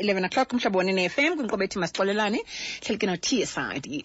[0.00, 2.40] 11 o'clock umhlobo wonene FM kwinkqubo ethi masixolelane
[2.82, 4.04] hleli ke no-tsidi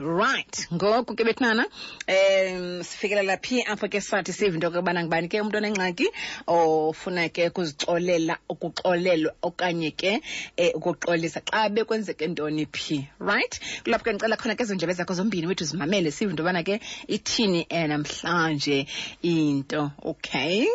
[0.00, 0.66] right.
[0.72, 1.64] Ngoku ke bethinana
[2.08, 6.06] um sifikelela phi apho ke sathi sive into yokubana ngubani ke umntu onengxaki
[6.46, 10.20] ofuna ke ukuzixolela ukuxolelwa okanye ke
[10.58, 13.08] um ukuxolisa xa bekwenzeke ntoni phi.
[13.20, 13.60] Right?
[13.84, 17.66] Kulapho ke ndicela khona ke ezo zakho zombini wethu zimamele sive into yobana ke ithini
[17.70, 18.86] um namhlanje
[19.22, 19.90] into.
[20.04, 20.66] Okay?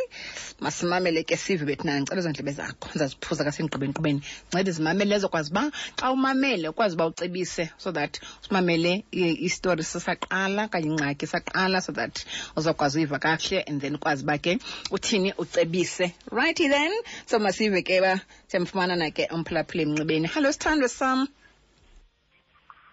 [0.62, 2.90] Masimamele ke sive bethinana ndicela ezo ndlebe zakho.
[2.90, 4.22] Ndizaziphuza kasengqibeni nkqubeni
[4.60, 9.06] ncede zimamele ezokwazi uba xa umamele ukwazi uba ucebise so that usimamele
[9.48, 12.26] istori sisaqala okanye ingxaki saqala so that
[12.58, 14.60] uzokwazi uyiva kakuhle and then ukwazi uba ke
[14.92, 16.14] uthini ucebise.
[16.32, 16.92] Righty then.
[17.26, 21.28] So masive ke ba siyamfumana na ke umphulaphula emnxibeni hallo sithandwe sam.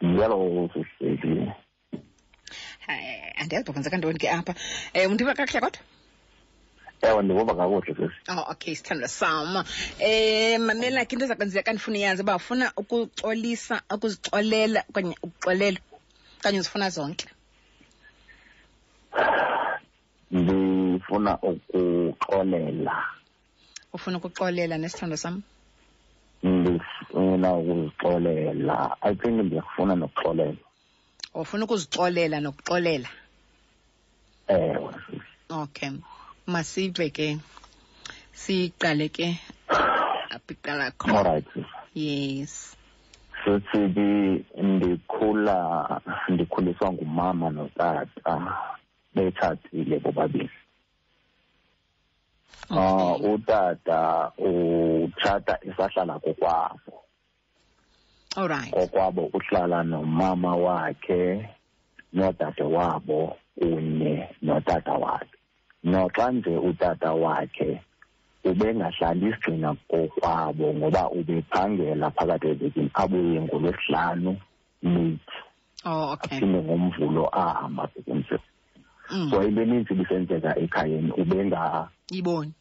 [0.00, 0.70] Yalo
[3.38, 4.54] andiyazi uba kwenzeka ntoni ke apha.
[4.94, 5.95] Um undiva kakuhle kodwa
[7.02, 9.64] Ewe ndivuva kakuhle sesi Oh, okay, sithandwa sam.
[9.98, 15.78] Eh mamela ke into eza kandifuna ndifuna iyazi uba ufuna ukuxolisa, ukuzixolela okanye ukuxolela
[16.38, 17.26] okanye uzifuna zonke.
[20.30, 23.04] Ndifuna ukuxolela.
[23.92, 25.42] Ufuna ukuxolela nesithando sam?
[26.42, 28.96] Ndifuna ukuzixolela.
[29.02, 30.58] I think ndiyakufuna nokuxolela.
[31.34, 33.08] Ufuna ukuzixolela nokuxolela.
[34.48, 34.94] Ewe.
[35.50, 35.90] Okay.
[36.46, 37.38] Masive ke.
[38.32, 39.28] Siqale ke
[40.30, 41.18] apiqala khona.
[41.18, 41.66] Alright sisi.
[41.94, 42.76] Yes.
[43.44, 43.78] Sisi
[44.62, 48.34] ndikhula ndikhuliswa ngumama notata
[49.14, 50.50] betshatile bobabili.
[52.70, 53.30] Ah Okay.
[53.30, 56.92] utata utshata esahlala kokwabo.
[58.36, 58.70] All right.
[58.74, 61.48] kokwabo uhlala nomama wakhe
[62.12, 65.38] nodade wabo kunye notata wakhe
[65.86, 67.80] noxa nje utata wakhe
[68.44, 74.32] ubengahlali isigcina kokwabo ngoba ubephangela phakathi evekini abuye ngolwesihlanu
[74.82, 75.32] late
[75.88, 76.36] Oh, okay.
[76.38, 78.44] aphinde ngomvulo ahamba sekumsebenzi
[79.10, 79.30] Mm.
[79.30, 82.52] so into eninzi ibisenzeka ekhayeni ubengayiboni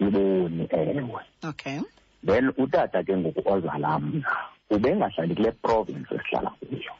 [0.00, 0.66] Iboni.
[0.70, 1.78] ewe Okay.
[2.26, 4.26] then utata ke ngoku ozala mna
[4.70, 6.92] ubengahlali kule province esihlala kuyo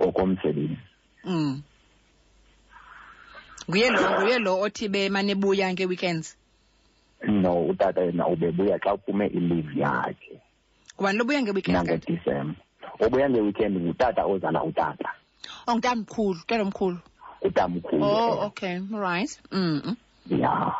[0.00, 0.76] ngokomsebenzi
[1.24, 1.62] Mm.
[3.68, 6.36] Nguye lo, nguye lo othi bemane buya nge-weekends.
[7.26, 10.40] no utata yena ubebuya xa uphume i-leave yakhe
[10.96, 12.12] Kubani lo buya nge-weekends kanti?
[12.12, 12.54] nangodisemba
[13.00, 15.10] obuya ngeweekend ngutata ozala utata
[15.66, 16.98] Oh, ntamkhulu, tatomkhulu.
[17.42, 18.46] utamkhulu Oh, ewe.
[18.46, 18.80] okay.
[18.90, 19.40] Right.
[19.52, 19.80] Mm.
[19.84, 19.96] -mm.
[20.40, 20.74] ya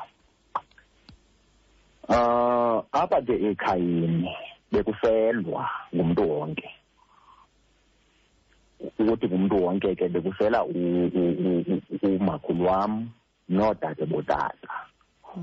[2.09, 4.29] uh apha ke ekhayeni
[4.73, 6.69] bekuselwa ngumntu wonke
[8.99, 13.11] ukuthi ngumntu wonke ke bekusela u- u- u- u- umakhulu wam
[13.49, 14.69] noodade botata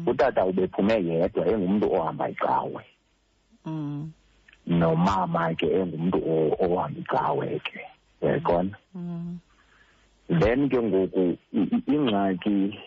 [0.08, 2.84] utata ubephume yedwa engumntu ohamba icawe
[3.66, 4.12] Mm.
[4.68, 7.80] nomama ke engumntu o- ohamba icawe ke
[8.22, 9.40] uyayibona Mm.
[10.40, 12.80] then ke ngoku i- i- ingxaki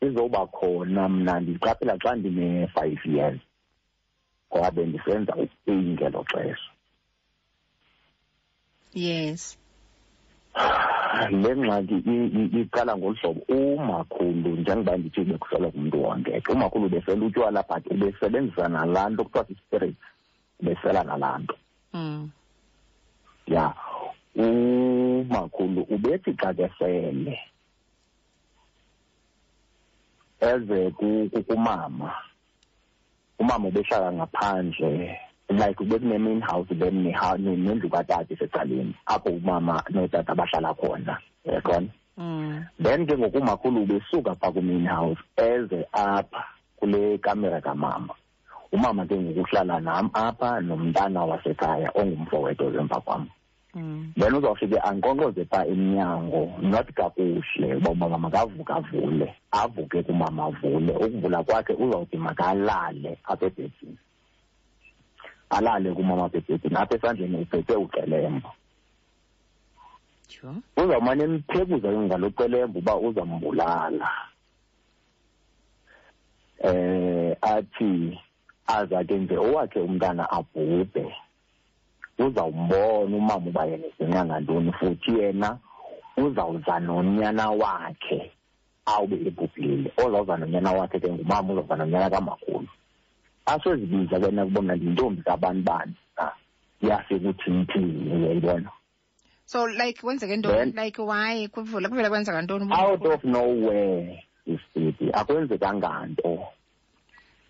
[0.00, 3.40] izoba khona mna ndiqaphela xa ndine-five years
[4.52, 6.70] ngoba bendisenza upeying ngelo xesha
[8.94, 9.58] Yes.
[11.30, 16.86] Le ngxaki i- i- iqala ngolu hlobo umakhulu njengoba ndithi bekuselwa ngumntu wonke ke umakhulu
[16.86, 19.96] ubesela utywala but ubesebenzisa nalaa nto kuthiwa si-spirit
[20.60, 21.54] ubesela nalaa nto
[21.94, 22.30] Mm.
[23.46, 23.74] ya
[24.36, 27.38] umakhulu ubethi xa kesele
[30.40, 32.12] eze ku- ku- kumama
[33.38, 35.18] umama ubehlala ngaphandle
[35.48, 41.88] like bekune-main house then neha- ne- nendlu katata isecaleni apho umama notata bahlala khona yaqona
[42.16, 42.64] Mm.
[42.82, 46.44] then ke ngoku umakhulu ubesuka phaa ku-main house eze apha
[46.76, 48.14] kule kamera kamama
[48.72, 53.26] umama ke ngoku uhlala nam apha nomntana wasekhaya ongumfowetho zemva kwam
[53.74, 54.12] Mm.
[54.16, 61.42] then uzawufike ankqonkqoze phaa emnyango not kakuhle uba umama makavuke avule avuke kumama avule ukuvula
[61.42, 63.98] kwakhe uzawuthi makalale apha ebhedini
[65.50, 68.50] alale kumama apha ebhedini apha esandleni uphethe uqelemba
[70.28, 70.56] Sure.
[70.76, 74.08] uzawumane emphekuza ke ngalo qelemba uba uzambulala.
[76.64, 78.18] Eh athi
[78.66, 81.04] aza ke nje owakhe umntana abhubhe
[82.18, 85.58] uzawumbona umama uba yena izinqa ngantoni futhi yena
[86.16, 88.32] uzawuza nonyana wakhe
[88.86, 89.92] awube ebhubhile.
[90.02, 92.68] Ozawuza nonyana wakhe ke ngumama uzawuza nonyana kamakhulu.
[93.46, 95.94] Asezibiza ke nakubona yintombi kabani bani?
[96.16, 96.32] Ah,
[96.82, 97.66] yafika uthini
[98.14, 98.70] uyayibona?
[99.46, 100.54] So like kwenzeke ntoni?
[100.72, 101.48] Then- Like why?
[101.48, 102.72] Kuvula kuvela kwenzeka ntoni?
[102.72, 106.46] out of nowhere isipiti akwenzekanga nto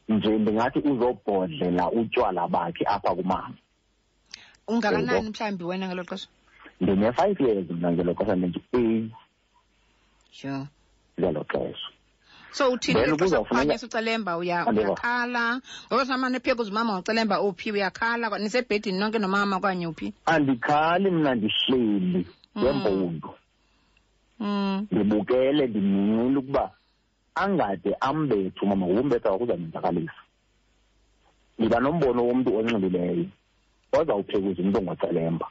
[0.09, 3.55] nje ndingathi uzobhodlela utywala bakhe apha kumama.
[4.69, 6.29] Ungakanani mhlawumbi wena ngelo xesha?
[6.81, 9.13] Ndine-five years mna ngelo xesha ndinje-eight
[10.33, 10.67] sure.
[11.21, 11.89] ngelo xesha.
[12.55, 15.61] So uthini Then ngelo xesha kuzawufuneka- kuphanyisa ucelemba uyakhala.
[15.91, 17.73] Ngoba samane phiya kuzimama ucelemba uphi?
[17.73, 18.39] Uyakhala.
[18.39, 20.15] Nisebhedini nonke nomama okanye uphi?
[20.27, 22.27] Andikhali mna ndihleli.
[22.59, 23.31] Ngempundu
[24.41, 24.87] mm.
[24.91, 26.71] ndibukele ndiminqile ukuba
[27.35, 30.15] angade ambethe umama ngokumbetha wakuzamenzakalisa
[31.59, 33.27] ndiba nombono womntu onxilileyo.
[33.93, 35.47] Ozawuphekuza umntu ongacelemba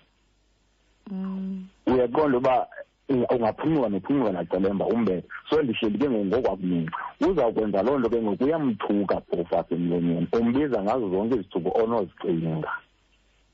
[1.12, 1.68] Mm.
[1.88, 2.68] uyaqonda uba
[3.08, 6.90] eh, ungaphunyuka nophunyuka nacelemba umbethe so ndihleli ke ngoku ngokwakunini
[7.28, 12.72] uzawukwenza loo nto ke ngoku uyamthuka phofu apha emlonyeni umbiza ngazo zonke izithuko onozicinga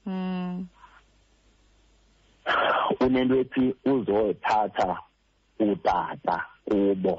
[0.06, 0.66] Mm.
[3.00, 4.98] unento ethi uzothatha
[5.60, 7.16] utata kubo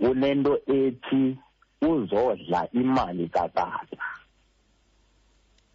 [0.00, 1.36] unento ethi
[1.82, 3.96] uzodla imali katata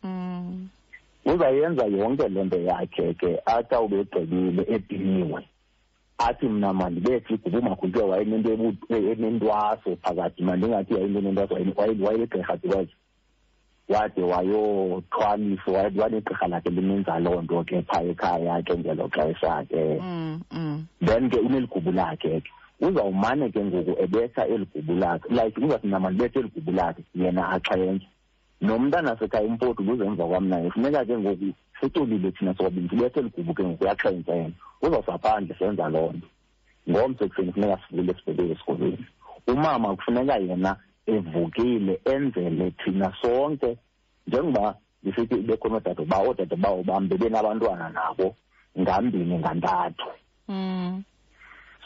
[0.04, 0.70] Mm.
[1.28, 5.42] Uzayenza yonke le nto yakhe ke athi awube egqibile ediniwe
[6.18, 12.02] athi mna mandibethi igubu makhulu ke wayenento ebu- e- enentwaso phakathi mandingathi yayinto enentwaso waye-
[12.06, 12.90] wayeligqirha because
[13.90, 20.00] wade wayothwaliswa waye- wanegqirha lakhe limenza loo nto ke phaa ekhaya ke ngelo xesha ke
[20.02, 20.42] Mm.
[20.52, 20.86] Mm.
[21.06, 22.52] then ke uneligubu lakhe ke
[22.82, 27.50] uzawumane ke ngoku ebetha eli gubu lakhe like uzathi mna mandibethe eli gubu lakhe yena
[27.50, 28.02] axhenye
[28.62, 33.64] nomntana sekhaya umpoti uzenza kwamnaye funeka ke ngoku siculile thina sobabini sibethe eli gubu ke
[33.64, 36.28] ngoku uyaxhentsha yena uzawusa phandle senza loo nto.
[36.90, 39.06] Ngomso ekuseni funeka sivule sibheke esikolweni.
[39.48, 40.76] Umama kufuneka yena
[41.06, 43.78] evukile enzele thina sonke.
[44.28, 48.36] Njengoba ndisithi bekhona oodade bawo oodade bawo bam bebenabantwana nabo
[48.80, 50.10] ngambini ngantathu.
[50.48, 51.04] Mm.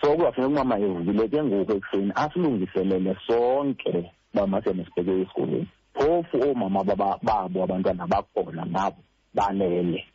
[0.01, 5.68] so kuzafuneka umama evukile ke ngoku ekuseni asilungiselele sonke bamasene sibheke esikolweni.
[5.93, 9.03] Phofu oomama baba- babo abantwana bakhona nabo
[9.33, 10.05] balele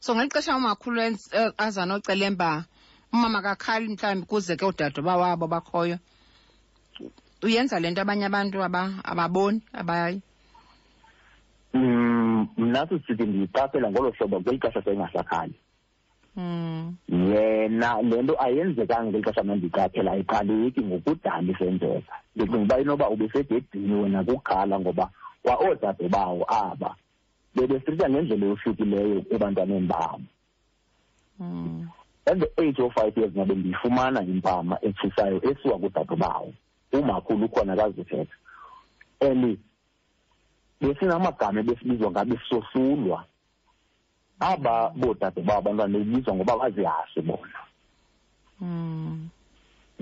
[0.00, 2.64] so ngeli xesha umakhulu eh, aza nocelemba
[3.12, 5.98] umama kakhali mhlawumbi kuze ke udade bawabo bakhoyo.
[7.42, 10.20] Uyenza le nto abanye abantu ababoni abayi?
[11.74, 15.63] Mm, mna sisithi ndiyiqaphela ngolo hlobo kweli xesha seyingasakhali Mm.
[16.36, 22.14] Yena le nto ayenzekanga ngeli xesha mna ndiyiqaphela ayiqaleki ngokudala isenzeka.
[22.36, 25.10] Ndicinga uba inoba ubesebhedini wena kukhala ngoba
[25.42, 26.96] kwa oodade bawo aba
[27.54, 30.26] bebesitya ngendlela eyohlukileyo ebantwaneni babo.
[31.40, 31.88] Mm.
[32.26, 36.52] at the age of five years mna bendiyifumana impama etshisayo esuka kudade bawo
[36.92, 38.36] umakhulu ukhona kazithetha.
[39.20, 39.58] And
[40.80, 43.24] besinamagama ebesibizwa ngabe sisosulwa
[44.50, 47.60] aba boodade babo abantwana bebizwa ngoba bazihashe bona.
[48.60, 49.28] Mm.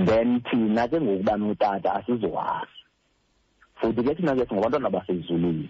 [0.06, 2.80] then thina ke ngokuba notata asizohasha
[3.80, 5.68] futhi ke thina ke singabantwana basezulwini.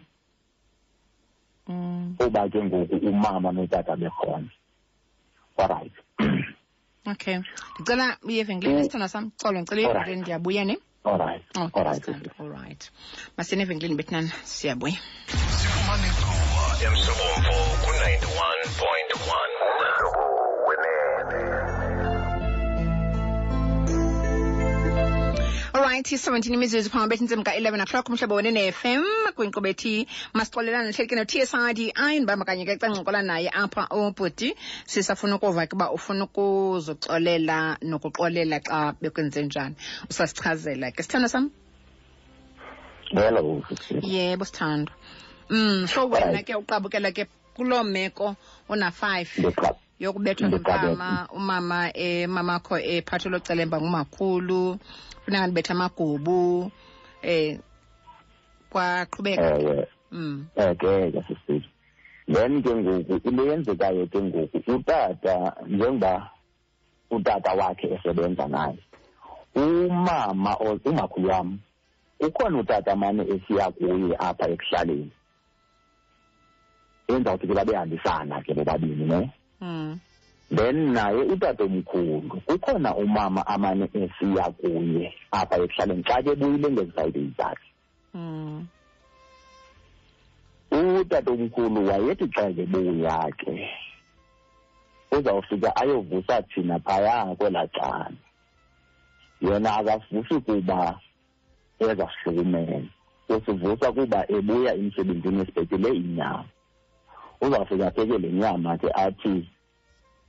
[1.68, 2.16] Mm.
[2.20, 4.48] oba ke ngoku umama notata bekhona.
[5.58, 5.92] Alright
[7.06, 7.38] okay.
[7.78, 8.84] Ndicela uye evenkileni Mm.
[8.84, 9.30] sithanda sam.
[9.36, 9.96] Xolo ndicela uye Alright.
[10.08, 10.78] evenkileni ndiyabuya ne?
[11.04, 12.30] Alright okay alright sithando.
[12.40, 12.90] All right.
[13.36, 14.98] Masiyeni evenkileni bethinana siyabuya.
[15.26, 17.71] Sifumane kuwa emsobomvu
[25.92, 29.04] alright 17 imizuzu phambi bethintsimi ka-11 o'clock umhlobo wene ne-fm
[29.36, 34.56] kwinkqubo ethi masixolelane nihlelike no-tsrdi ayindibamba kanye ke cancokola naye apha ubhuti
[34.86, 39.76] sisafuna ukuva ke uba ufuna ukuzoxolela nokuxolela xa bekwenze njani.
[40.08, 41.02] Usasichazela ke.
[41.02, 41.50] Sithando sam?
[44.02, 44.92] Yebo sithando.
[45.50, 48.36] Um so wena ke uqabukela ke kuloo meko
[48.68, 49.28] una-five
[50.02, 54.78] yokubethwa ngumama umama eh mamakho ephathelwe celemba ngumakhulu
[55.22, 56.70] funeka ndibethe amagubu
[57.22, 57.58] eh
[58.70, 59.48] kwaqhubeka.
[59.58, 60.46] Ewe mm.
[60.56, 61.68] Eh ke sisithi
[62.26, 66.30] then ke ngoku into eyenzekayo ke ngoku utata njengoba
[67.10, 68.78] utata wakhe esebenza naye
[69.54, 71.58] umama umakhulu wam
[72.20, 75.10] ukhona utata mane esiya kuye apha ekuhlaleni.
[77.08, 79.30] Enzawuthi ke babehambisana ke bobabini ne?
[80.56, 87.68] Then naye utatomkhulu ukhona umama amane esiya kuye apha ekuhlaleni xa ke buyile ngezisayidini zakhe.
[88.14, 88.66] Mm
[90.72, 93.68] utatomkhulu wayethi xa ebuya ke
[95.12, 98.12] uzawufika ayovusa thina phaya kwelaa cala.
[99.40, 101.00] Yena akavusi kuba
[101.78, 102.88] ezasihlukumela
[103.28, 106.44] usivusa kuba ebuya emsebenzini esibhekele inyama.
[107.42, 109.48] Uzawufika apheke le nyama ke athi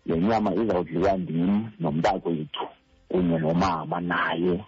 [0.06, 2.66] le nyama izawudliwa ndim nomntakwethu
[3.10, 4.64] kunye nomama naye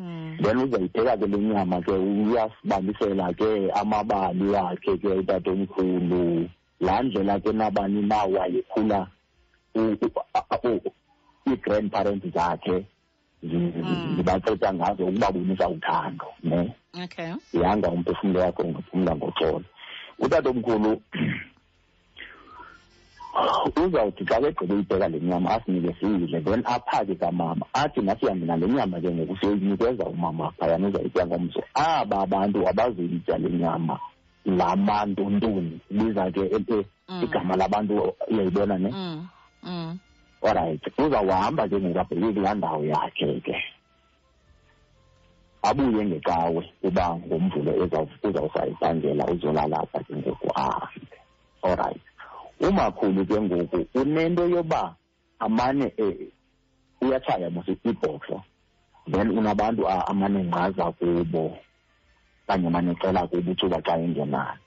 [0.00, 0.36] Mm.
[0.42, 6.48] then uzayipheka ke le nyama ke uyasibalisela ke amabali wakhe ke utatomkhulu
[6.80, 9.06] laa ndlela ke nabani na wayekhula
[11.48, 12.84] ii-grandparents zakhe
[13.42, 14.14] zi- zi- Mm.
[14.16, 17.32] zibacetha ngazo ukubabonisa uthando ne Okay.
[17.52, 19.64] ihanga umphefumlo wakho ngophumla ngoxolo
[20.18, 21.02] utatomkhulu
[23.84, 29.00] uzawuthi xa begqibe ipheka le nyama asinike siyidle then aphake kamama athi nasihambe nale nyama
[29.00, 33.98] ke ngoku siyoyinikeza umama phayana uzayitya ngomso aba bantu abazoyitya le nyama
[34.44, 37.22] laa mantontoni biza ke eh, eh, Mm.
[37.24, 39.26] igama labantu uyayibona ne Mm.
[39.62, 39.98] Mm.
[40.42, 43.56] alright uzawuhamba ke ngoku abheke kulaa ndawo yakhe ke
[45.62, 51.16] abuye ngecawe uba ngomvulo uzawuf- uzawusayibhangela uzolala apha ke ngoku ahambe
[51.62, 52.02] alright
[52.60, 54.94] umakhulu ke ngoku unento yoba
[55.38, 56.28] amane eh,
[57.00, 58.42] uyatshaya mos ibhoxo
[59.10, 61.56] then unabantu a- amane ngqaza kubo
[62.44, 64.58] okanye amane ecela kubo uthuba xa engenayo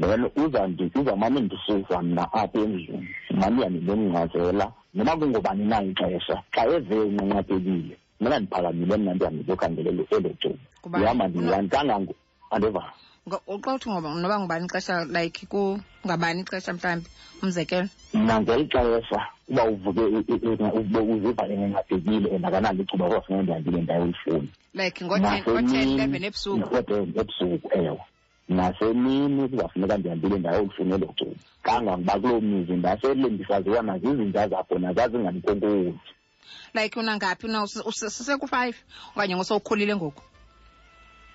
[0.00, 6.94] then uzandi uzamane ndisusa mna apha endlini mane yandindemngcazela noba kungobani na ixesha xa eve
[7.00, 10.58] unqanqathekile mna ndiphakamile mna ndihambe ndiyokhangela elo elo cuba.
[10.82, 12.14] Kuba- ndihamba ndiyani kangango
[12.50, 12.82] andiva
[13.28, 17.08] Ngo- xa uthi ngoba noba ngubani ixesha like ku ngabani ixesha mhlawumbi?
[17.42, 17.88] Umzekelo.
[18.14, 23.42] Mna ngeli xesha uba uvuke i- i- i- ube uziva engancedekile and akanalo icuba kwafuneka
[23.42, 28.00] ndihambile ndayolifuna like ngo-ten ngo-ten eleven ebusuku ngo-ten ebusuku ewe.
[28.48, 31.36] Nasemini kuzawufuneka ndihambile ndayolifuna elo cuba.
[31.62, 35.94] Kangangoba kuloo mizi ndasele ndisaziwa nazizinja zakhona zazinganikonkoli
[36.74, 37.62] like unangaphi una?
[37.64, 38.76] Use- use- sisekufive
[39.16, 40.22] okanye ngosowukhulile ngoku?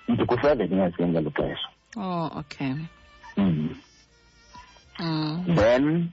[0.08, 1.68] Ndiku-seven years ke ngelo xesha.
[1.96, 2.74] Oh okay
[3.36, 3.74] Mm.
[4.98, 5.56] mm.
[5.56, 6.10] then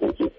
[0.00, 0.32] u- u-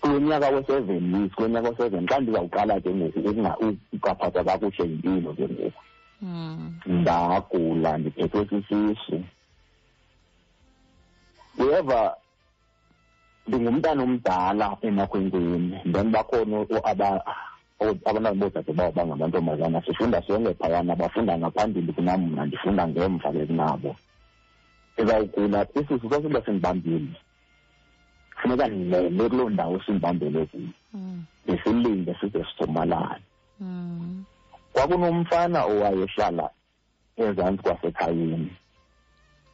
[0.00, 5.32] kulo nyaka we-seven years kulo nyaka we-seven xa ndizawuqala ke ngoku ukunga- ukungaphathwa kakuhle yimpilo
[5.34, 5.80] ke ngoku
[6.22, 6.80] Mm.
[6.86, 9.20] ndagula ndiphethwe sisisu
[11.58, 12.16] uyeva
[13.48, 16.56] ndingumntana omdala emakhwenkweni then bakhona
[17.80, 23.96] abantwana boodade babo bangamantombazana sifunda sonke phayana bafunda ngaphambili kunam mna ndifunda ngemva ke kunabo.
[24.96, 27.12] Ndizawugula isisu sasiba sindibambile
[28.40, 30.68] funeka ndilele kuloo ndawo sindibambele kuyo.
[30.94, 31.24] Mm.
[31.44, 33.22] ndisilinde size sithomalale.
[33.60, 34.24] Mm.
[34.72, 36.50] kwakunomfana owayehlala
[37.16, 38.52] ezantsi kwasekhayeni.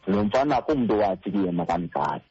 [0.07, 2.25] Lo mfana kumntu wathi kuye makamgadi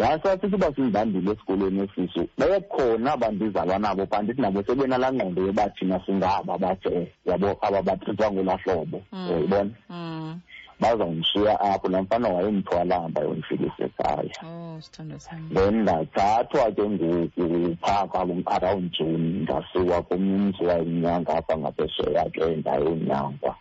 [0.00, 6.58] ndasasithi uba sindibambile esikolweni esiso bekhona bandizalwa nabo bandithi nabo sebenalaa ngqondo yoba thina singaba
[6.58, 8.98] bathe yabo aba batrithwa ngolaa hlobo.
[9.12, 9.28] Mm.
[9.28, 10.40] uyayibona Mm.
[10.80, 14.40] bazawundishiya apho laa mfana wayemthwalamba yondifikisa ekhaya.
[14.44, 18.08] Oh sithando sam then ndathathwa ke ngoku phaa
[18.56, 23.54] around june ndasiwa kumzi wayenyanga apha ngaphesheya ke ndayonyangwa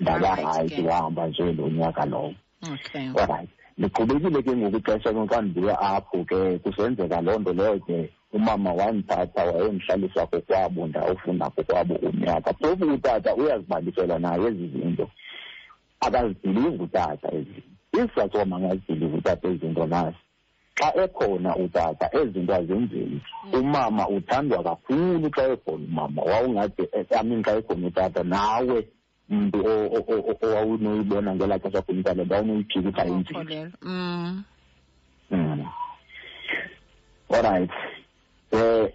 [0.00, 0.88] ndaba Alright, rayithi ke.
[0.88, 2.34] wahamba nje lo nyaka lowo.
[2.72, 3.08] Okay.
[3.78, 9.44] Alright ndiqhubekile ke ngoku ixesha ndibuya apho ke kusenzeka loo nto leyo ke umama wandithatha
[9.44, 12.52] wayendihlalisa kokwabo ndayofunda kokwabo unyaka.
[12.54, 15.10] Phofu utata uyazibalisela naye ezi zinto.
[16.00, 20.18] Akazidilivi utata ezi isizathu wama angazidilivi utata ezi zinto nasi
[20.74, 23.20] xa ekhona utata ezi zinto azenzeki
[23.52, 26.22] umama uthandwa kakhulu xa ekhona umama.
[26.22, 28.88] Wawungade amin xa ekhona utata nawe
[29.28, 29.58] mntu
[30.42, 31.82] owawunoyibona ngelaa xesha
[32.36, 34.44] awunoyiphika xa inzima ukholelwa mm.
[35.30, 35.64] Mm.
[38.52, 38.92] Eh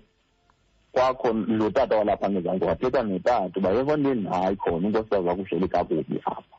[0.91, 6.57] kwakho lo tata walapha ngezantsi wathetha notata uba yevondini hayi khona unkosikazi wakuhleli kakubi apha.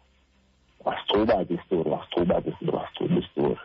[0.84, 3.60] Wasichuba ke isitori wasichuba ke isitori wasichuba isitori.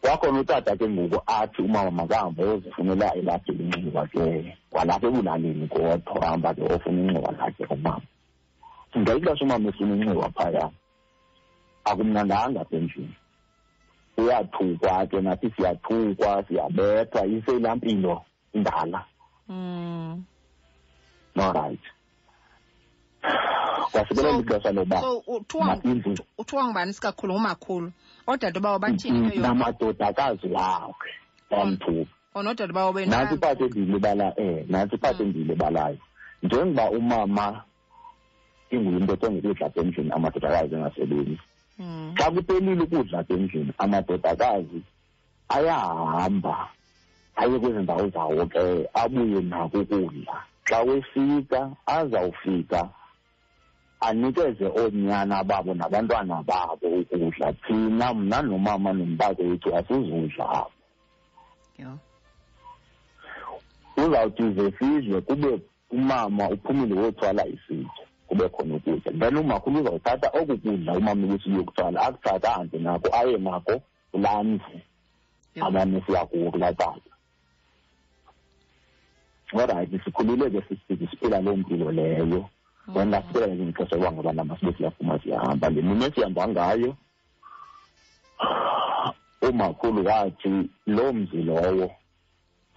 [0.00, 6.54] Kwakhona utata ke ngoku athi umama makahambe ayozifunela elakhe inxiwa ke kwalapha ebulalini kodwa hamba
[6.54, 8.02] ke ofuna inxiwa lakhe umama
[8.98, 10.70] ngeli xesha umama efuna inxiwa phaya
[11.84, 13.16] akumnandanga apha endlini
[14.16, 19.04] uyathukwa ke nathi siyathukwa siyabethwa iseyilaa mpilo indala
[19.48, 20.24] mm
[21.36, 21.80] alright
[23.92, 27.34] kwasikelela So- ixesha loba so uthiwa indlu uthiwa ngubani sikakhulu?
[27.34, 27.92] Umakhulu.
[28.26, 31.10] Oodade bawo bathini into yonke namadodakazi wakhe
[31.50, 32.10] bamthuka.
[32.34, 35.98] Oonodade bawo nantsi bena iphathi endiyilibala eh nantsi iphathi endiyilibalayo
[36.42, 37.62] njengoba umama
[38.76, 41.38] inguyinto ongekudla apha endlini amadodakazi engasebenzi
[41.78, 42.14] Mm.
[42.18, 44.82] xa kuphelile ukudla apha endlini amadodakazi
[45.48, 46.68] ayahamba
[47.36, 50.42] aye kwezi ndawo zawo ke abuye nako ukudla.
[50.64, 52.88] Xa wefika azawufika
[54.00, 57.52] anikeze oonyana babo nabantwana babo ukudla.
[57.52, 60.70] Thina mna nomama nombako wethu asizudla apho
[61.78, 61.98] Yho.
[63.94, 65.60] kuzawuthi ze sidle kube
[65.90, 68.06] umama uphumile wothwala isitya.
[68.28, 73.36] Kube khona ukutya then umakhulu uzawuthatha oku kudla umama ukuthi uyokuthwala akuthatha ahambe nako aye
[73.38, 73.74] nako
[74.12, 74.78] kulaa mzi
[75.54, 75.66] Yho.
[75.66, 77.10] abane siya kuwo kulaa tata
[79.52, 82.50] orayithi sikhulile ke sisithi siphila loo mpilo leyo.
[82.94, 85.70] Then lasiphela nje ixesha uba ngabana masibe siyaphuma siyahamba.
[85.70, 86.96] Le mini esihamba ngayo?
[89.42, 91.90] Umakhulu wathi loo mzi lowo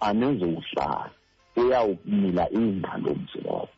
[0.00, 1.10] anizuhlala
[1.56, 3.68] uyawumila ingca loo mzi lowo.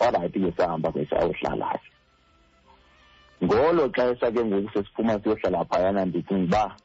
[0.00, 6.76] Orayithi ke sahamba ke sayawuhlala ke ngolo xesha ke ngoku sesiphuma siyohlala phayana ndicinga uba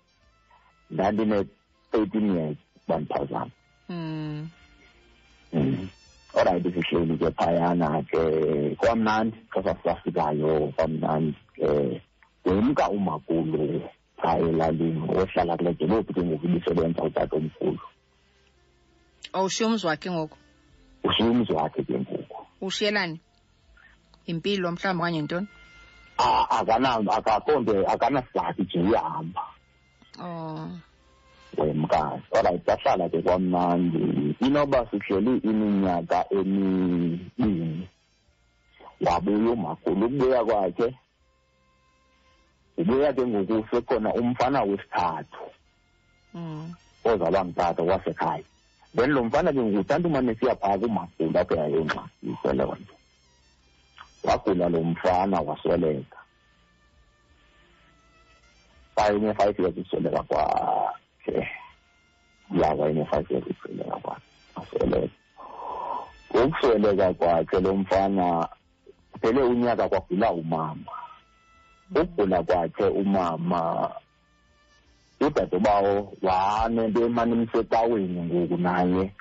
[0.91, 3.51] ndandine-thirteen years bandiphazama.
[3.89, 4.49] Mm.
[5.53, 5.87] Mm.
[6.35, 8.21] Alright sihleli ke phayana ke
[8.77, 12.01] kwamnandi xa sasifikayo kwamnandi ke.
[12.45, 13.81] Wemka umakhulu
[14.19, 17.79] phaa elalini ohlala kule dolophu ke ngoku ibisebenza utata omkhulu.
[19.33, 20.37] Awushiye umzi wakhe ngoku?
[21.03, 22.12] Ushiye umzi wakhe ke ngoku.
[22.67, 23.19] Ushiyelani
[24.31, 25.43] impilo mhlawumbi okanye
[26.57, 29.43] akana akakho nto akanasizathu nje uyahamba
[30.19, 30.69] oh.
[31.57, 34.35] Wemkazi alright sahlala ke kwamnandi.
[34.39, 37.87] Inoba sihleli iminyaka emibini
[39.01, 40.87] wabuya umakhulu ukubuya kwakhe
[42.77, 45.45] ubuya ke ngoku sekhona umfana wesithathu.
[46.33, 46.73] Mm.
[47.05, 48.43] ozawuba ngutata wasekhaya.
[48.95, 52.93] Then lo mfana ke ngoku tanto umane siya phaa kumakhulu apho yayongxakise loo nto
[54.23, 56.17] wagula lo mfana wasweleka.
[58.95, 61.47] Wayene-five years usweleka kwakhe.
[62.61, 64.21] Ya wayene-five years usweleka kwakhe
[64.55, 65.13] wasweleka.
[66.29, 68.47] Ukusweleka kwakhe lo mfana
[69.11, 70.91] kuphele unyaka kwagula umama.
[71.91, 73.91] Ukugula kwakhe umama
[75.27, 79.13] udadobawo wanento emane imsecaweni ngoku naye.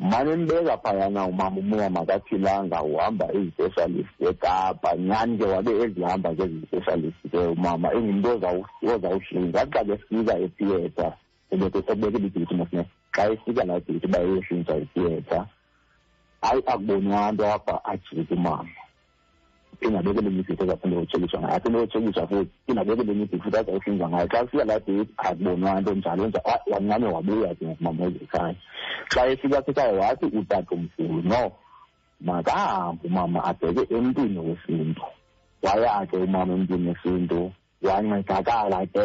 [0.00, 4.96] Mane mbeka phayana umama umoya makaphilanga uhamba ezi-specialist ekapa.
[4.96, 11.08] Nyani ke wabe ezihamba ke ezi-specialist ke umama engumntu ozawu- ozawuhlinza xa befika ethiyetha
[11.52, 15.40] ebekele ibhithi mosine xa efika laa bhithi uba eyohlinzwa ethiyetha
[16.42, 18.68] hayi akubonwa nto apha ajike umama
[19.84, 22.46] ina da gudun nufi ta zafin da wacce yi sona a tun wacce yi safo
[22.68, 25.80] ina da gudun nufi ta tsarkin zama ka fi ala ta yi a gbono a
[25.82, 28.56] don tsalon ta wannan ne wa bai ya ke mamman da kai
[29.08, 31.52] kai fi ga ta wa ta uta ta mu no
[32.20, 35.04] ma ga ma ma a ta ga in din ne su ndo
[35.62, 38.86] wa ya a ga ma mun din ne su ndo wa ni ta ga ala
[38.92, 39.04] ta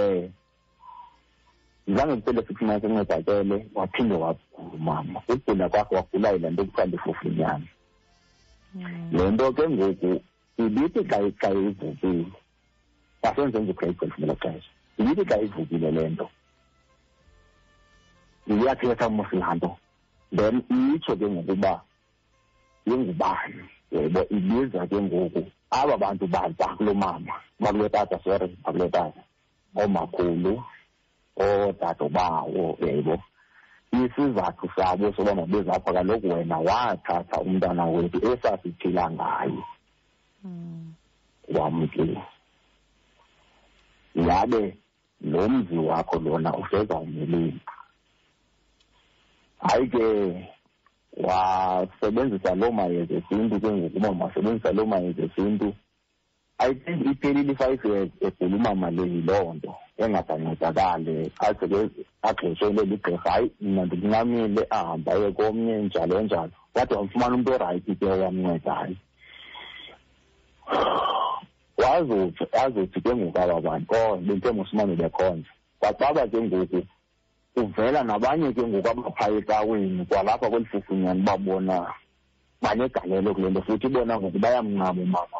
[1.89, 7.65] zange kuphela futhi uma sengedakele waphinde wagulumama ukugula kwakho wagula yila nto kuthiwa lifofunyana
[9.11, 10.21] le nto ke ngoku
[10.63, 12.25] ibithi xa xa ivukile
[13.27, 14.71] asenze nje grade twelve ngelo xesha.
[14.99, 16.25] Ibithi xa ivukile le nto.
[18.51, 19.69] Iyathetha mos laa nto
[20.37, 20.55] then
[20.93, 21.81] itsho ke ngokuba
[22.85, 29.21] ingubani yebo ibiza ke ngoku aba bantu bakulo mama bakulo tata sorry bakulo tata.
[29.75, 30.53] Oomakhulu
[31.37, 33.15] oodade bawo yebo.
[33.91, 39.63] Isizathu sabo soba mabeza apha kaloku wena wathatha umntana wethu esasiphila ngaye.
[40.43, 40.93] Mm.
[41.55, 42.21] wamkile
[44.15, 44.77] yabe
[45.21, 47.59] lo mzi wakho lona usezawumeleni
[49.59, 50.03] hayi ke
[51.17, 55.73] wasebenzisa loo mayeza esintu ke ngokuba masebenzisa loo mayeza esintu.
[56.61, 63.31] I think iphelile i-five years egula umama le yiloo nto engadancedakale aze ke agxeshelwe ligqirha
[63.31, 66.51] hayi mna ndikuncamile ahambe aye komnye njalo njalo.
[66.73, 68.97] Kodwa wamfumana umntu orayithi ke owamnceda hayi.
[71.77, 76.81] Wazothi azothi ke ngoku aba bantu oh benthe mosimane bekhonza kwacaba ke ngoku
[77.55, 81.93] kuvela nabanye ke ngoku abaphaya ecaweni kwalapha kweli fufunyana babona
[82.61, 85.39] banegalelo kule nto futhi bona ngoku bayamncama umama.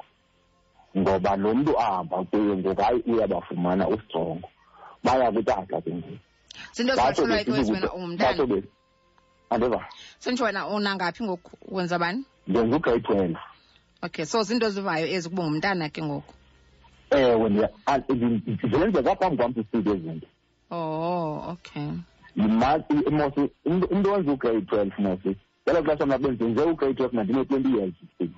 [0.98, 4.50] Ngoba lo mntu ahamba kuye ngoku hayi uyabafumana ustrongo
[5.04, 6.18] baya kutata ke ngoku.
[6.74, 8.64] Zinto Batsho ezingahlulwayo ke besithi wena kude- ungumntana batsho be-
[9.50, 9.86] andeva?
[10.20, 12.24] Senditsho wena unangaphi ngoku wenza bani?
[12.48, 13.38] Ndenza ugrade twelve
[14.04, 16.34] okay so zinto ezivayo ezi kuba ngumntana ke ngoku?
[17.12, 20.28] Ewe ndiya- a- ndi- zenzeka phambi kwam sisike izinto
[20.72, 21.90] oh okay.
[22.36, 25.36] Yimathi mosi umntu umntu wenza ugrade twelve mosi
[25.66, 28.30] ngelo xesha mna benzenze ugrade twelve ndandine-twenty years still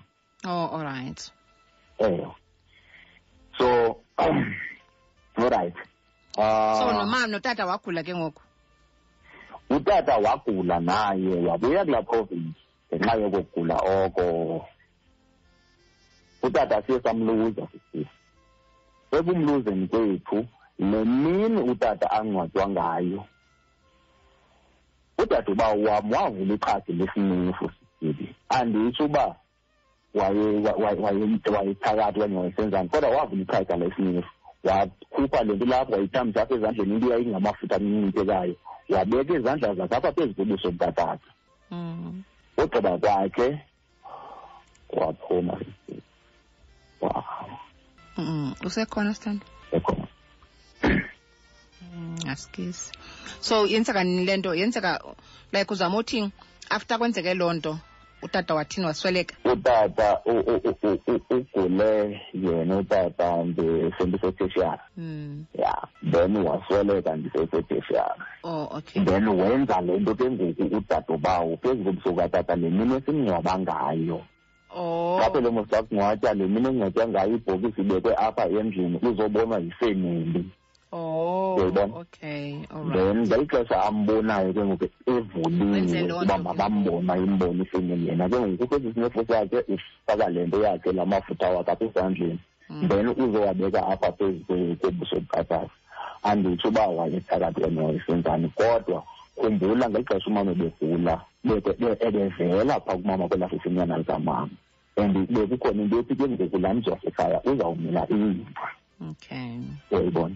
[0.45, 1.31] oh all right.
[1.99, 2.27] Ewe.
[3.57, 3.97] So
[5.37, 5.73] alright
[6.35, 8.41] so uh, nomama notata wagula ke ngoku?
[9.69, 12.55] Utata wagula naye wabuya kulaa province
[12.93, 14.65] ngenxa yokugula oko.
[16.43, 18.07] Utata siye samluza sisiwe
[19.11, 20.45] ekumluzeni kwethu
[20.79, 23.25] le mini utata angcwatywa ngayo.
[25.17, 29.35] Udadobawo wam wavula iqhadi lesinifu sisibili anditsho uba
[30.13, 34.29] waye- wa- wa- waye- wayephakathi okanye wayesenzani kodwa wavula iqhaga lesinifu
[34.63, 38.55] wakhupha le nto lapho wayithamisa apha ezandleni into yayingamafutha aminyithekayo
[38.89, 41.27] wabeka izandla zakhe apha phezu kobuso bukatata.
[41.71, 42.23] Mm.
[42.57, 43.59] ugqiba kwakhe
[44.93, 45.57] waphuma
[47.01, 47.23] wow.
[48.17, 48.53] Mm.
[48.65, 50.07] usekhona sithanda ekhona
[51.93, 52.91] Mm, asikisi
[53.39, 54.55] so yenzeka nini le nto?
[54.55, 54.99] Yenzeka
[55.51, 56.31] like uzama uthi
[56.69, 57.77] after kwenzeke loo nto
[58.21, 59.35] utata wathini wasweleka?
[59.51, 65.45] Utata u- u- u- u- u- ugule yena utata ndisendiseteshara mm.
[65.59, 69.03] ya then wasweleka ndiseseteshara oh okay.
[69.05, 74.23] Then wenza le nto ke ngoku udadobawo phezu kobusuku katata le mini esimngcwaba ngayo
[74.75, 75.19] oh.
[75.23, 80.45] Apho le mosakungcwatya le mini engcwatywa ngayo ibhokisi ibekwe apha endlini uzobonwa yifemeli
[80.91, 81.55] oh
[81.95, 84.87] okay all then ngeli xesha ambonayo ke ngoku
[85.49, 90.91] nto ke mabambona imbona ifemeli yena ke ngoku kwesi sinefu sakhe ufaka le nto yakhe
[90.91, 92.39] la mafutha wakhe apha esandleni.
[92.69, 92.87] Mm.
[92.89, 95.69] then uzowabeka apha phezu kobuso bukatata.
[96.23, 99.03] Anditsho uba wayephakathi wena wayesenzani kodwa
[99.35, 100.71] khumbula ngeli xesha umama ebegula.
[100.91, 104.49] beke- be- ebevela phaa kumama kwelafefinyana likamama
[104.97, 108.67] and bekukhona into ethi ke ngoku laa mzi wasekhaya uzawumila ingca
[109.09, 109.59] okay
[109.91, 110.35] uyayibona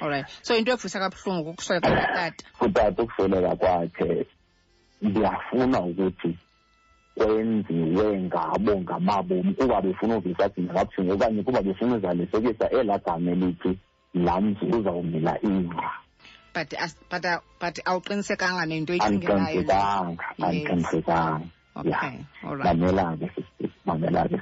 [0.00, 4.26] all right so into evuyisa kabuhlungu kukusweleka kukatata utata ukufeleka kwakhe
[5.02, 6.38] ndiyafuna ukuthi
[7.14, 13.78] kwenziwe ngabo ngamabomi kuba befuna uvisa thina kabuhlungu okanye kuba befuna uzalisekisa elaa gama elithi
[14.14, 15.90] laa mzi uzawumila ingca
[16.54, 16.74] but
[17.10, 21.46] but uh, but awuqinisekanga nento eyicingelayo andiqinisekanga andiqinisekanga.
[21.74, 23.28] Mamela ke
[23.86, 24.38] mamela ke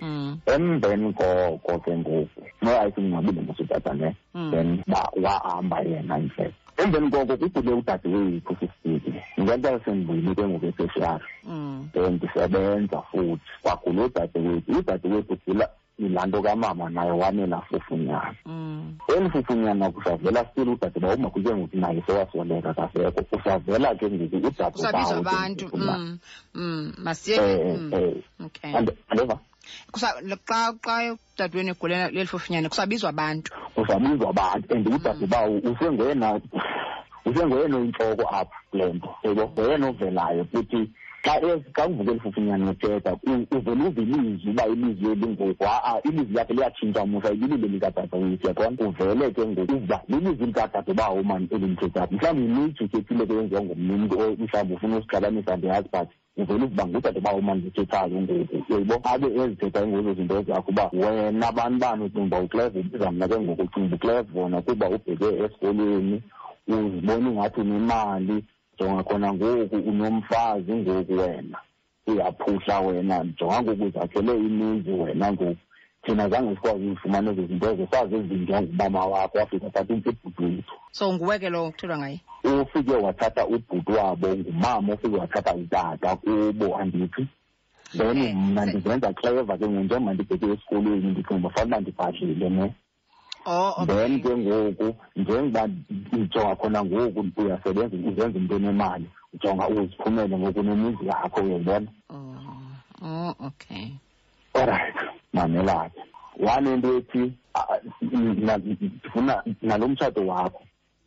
[0.00, 0.40] mm.
[0.46, 4.50] emveni koko ke ngoku no ayithi ngcabile ngosutata ne mm.
[4.50, 4.82] then
[5.22, 6.54] wahamba yena nje.
[6.76, 10.72] Emveni koko kugule udade wethu sisiti ngento esendibuyile ke ngoku
[11.44, 11.88] mm.
[11.92, 15.36] then ndisebenza futhi kwagula udade wethu udade wethu
[16.00, 18.98] ilaa nto kamama naye wanela fufunyana Mm.
[19.16, 24.90] eli fufunyana kusavela still udadeba umakho ke ngoku naye sewasweleka kasekho kusavela ke ngoku kusabizwa
[24.90, 25.70] udadobawo abantu.
[25.74, 26.18] mm.
[26.54, 26.92] mm.
[26.98, 27.94] masiye eh mm.
[27.94, 28.14] eh
[28.46, 28.74] okay.
[28.74, 29.38] And andeva?
[29.92, 30.08] Kusa,
[30.48, 33.52] xa xa udadewenu egulela leli fufunyane kusabizwa abantu.
[33.76, 36.40] Uzabuzwa abantu and udadebawo usengoyena
[37.24, 39.10] usengoyena oyintloko apha kule nto.
[39.24, 40.90] Yebo ngoyena ovelayo futhi
[41.24, 46.34] xa ez- xa uvuke lifufunyana uthetha u- uvele uve ilizwi uba ilizwi elingoku a-a ilizwi
[46.34, 52.44] lakhe liyatshintsha musa ibilile likadadewethu yaqona uvele ke ngoku uva lilizwi likadadebawo mani elimthethayo mhlawumbi
[52.44, 57.40] imiji kethile ke yenziwa ngomnye umntu o- mhlawumbi ufuna usixabanisa ndiyazi but uvele ukuba ngudadebawo
[57.40, 58.72] mani ndithethayo ngoku.
[58.74, 63.40] Uyibo abe ezithethayo ngozo zinto zakho uba wena bani ucinga uba ukleva ubiza mna ke
[63.40, 66.22] ngoku ucinga uba ukleva wona kuba ubheke esikolweni
[66.68, 68.44] uzibona ingathi unemali
[68.80, 71.58] jonga khona ngoku unomfazi ngoku wena.
[72.06, 75.56] Uyaphuhla wena jonga ngoku uzakhele imizi wena ngoku.
[76.02, 80.42] Thina zange sikwazi uyifumana ezo zinto ezo saze ezinjwa ngumama wakho wafika thatha umntu ibhuti
[80.44, 82.20] wethu so nguwe ke lo kuthethwa ngaye?
[82.62, 87.26] Ufike wathatha ubhuti wabo ngumama ufike wathatha utata kubo andithi?
[87.96, 91.80] Then Eh, mna se- ndizenza clever ke ngoku njengoba ndibheke esikolweni ndicinga uba fanele uba
[91.80, 92.74] ndibhadlile ne.
[93.46, 93.94] Oh okay.
[93.94, 95.68] Then ke ngoku njengoba
[96.12, 101.90] ujonga khona ngoku uyasebenza uzenza into enemali ujonga uziphumele ngoku nemizi yakho uyayibona?
[102.10, 102.36] Oh
[103.02, 103.92] oh okay.
[104.54, 104.94] Alright
[105.32, 106.00] mamela ke
[106.38, 107.78] wanento ethi ah,
[108.46, 110.62] na- ndifuna nalo mtshato wakho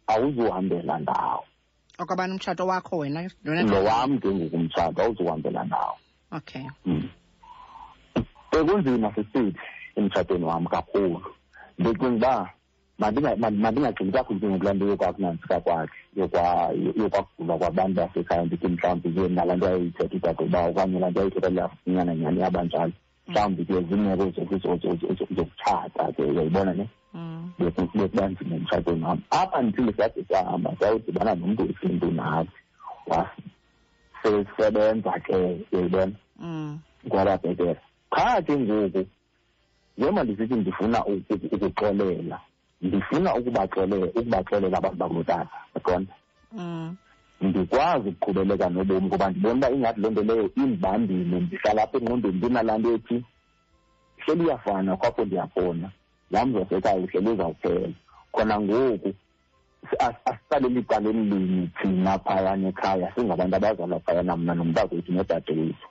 [0.07, 1.43] awuzuhambela ndawo.
[1.99, 3.29] Okwabani umtshato wakho wena?
[3.43, 5.95] Lona lo wam ke ngoku umtshato awuzuhambela ndawo.
[6.31, 6.65] Okay.
[6.85, 7.09] Mm.
[8.51, 9.57] bekunzima sisithi
[9.95, 11.21] emtshatweni wam kakhulu.
[11.79, 12.49] Ndicinga uba
[12.99, 19.09] mandinga- mand- mandingagxili kakhulu ke ngokulaa nto yokwakunantsika kwakhe yokwa- yokwakugula kwabantu basekhaya ndithi mhlawumbi
[19.11, 22.91] ke nalaa nto yayithetha udadeuba okanye laa nto yayithetha lafunyana nyani yabanjalo
[23.27, 27.51] mhlawumbi ke ziimeko zoku- zo- zo- zo- zo- zokutshata ke uyayibona ne mm.
[27.59, 32.51] bekuba nzima emtshatweni wam apha ndithile sade sahamba sayodibana nomntu wesintu nathi
[34.23, 35.35] wasesebenza ke
[35.71, 36.79] uyayibona Mm.
[37.09, 37.75] kwababhetele
[38.11, 39.05] qha ke ngoku
[39.97, 42.39] njengoba ndisithi ndifuna u- u- ukuxolela
[42.81, 46.13] ndifuna ukubaxolela ukubaxolela abantu bakulotata yaqonda
[46.53, 46.95] Mm.
[47.41, 52.77] ndikwazi ukuqhubeleka nobomi ngoba ndibona uba ingathi loo nto leyo indibambile ndihlala apha engqondweni ndinalaa
[52.77, 53.17] nto ethi
[54.21, 55.87] hleli iyafana kwapho ndiyabona
[56.31, 57.89] laa mzi wasekhaya uhleli uzawuphela.
[58.31, 59.09] Khona ngoku
[59.89, 65.87] si- as- asiqaleli icaleni linye thina phayana ekhaya singabantu abazalwa phayana mna nomntakwethu nodade wethu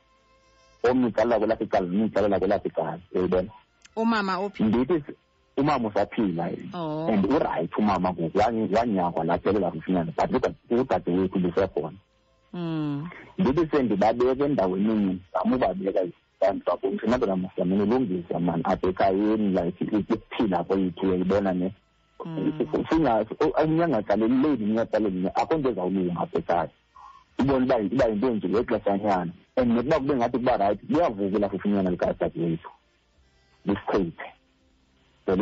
[0.89, 3.51] omnye uqalela kwelapha icala nomnye uqalela kwelapha icala uyayibona?
[3.97, 4.63] Umama uphi?
[4.65, 5.17] Ndithi si-
[5.57, 6.49] umama usaphila.
[6.49, 7.07] Yena oh.
[7.13, 11.97] And urayithi umama ngoku wany- wanyangwa laphelela kufinyana but kodwa udade wethu lisekhona
[12.55, 13.09] Mm.
[13.39, 16.01] ndithi sendibabeka endaweni ngizama ubabeka
[16.41, 18.63] abantu babonke nabona masamane ulungisa mani?
[18.65, 21.73] Apha ekhayeni like ukuphila kwethu uyayibona ne?
[22.25, 22.53] Mm.
[22.91, 26.69] singasinyangagaleli leli nyataleli akho nto ezawulunga apha ekhaya.
[27.39, 31.91] Ibone uba uba yinto nje yexeshanyana and nokuba kube ngathi kuba rayithi kuyavuka ela fufinyana
[31.91, 32.69] likadadewethu
[33.67, 34.27] lisichithe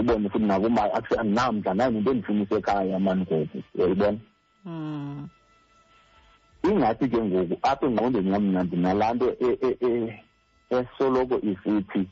[0.01, 4.19] ubone futhi nakuma andinamdla nayo nento endifunisa ekhaya mani ngoku uyayibona
[4.65, 5.29] Mm.
[6.63, 10.23] ingathi ke ngoku apha engqondweni yam mna ndinalaa nto e- e- e-
[10.71, 12.03] esoloko isithi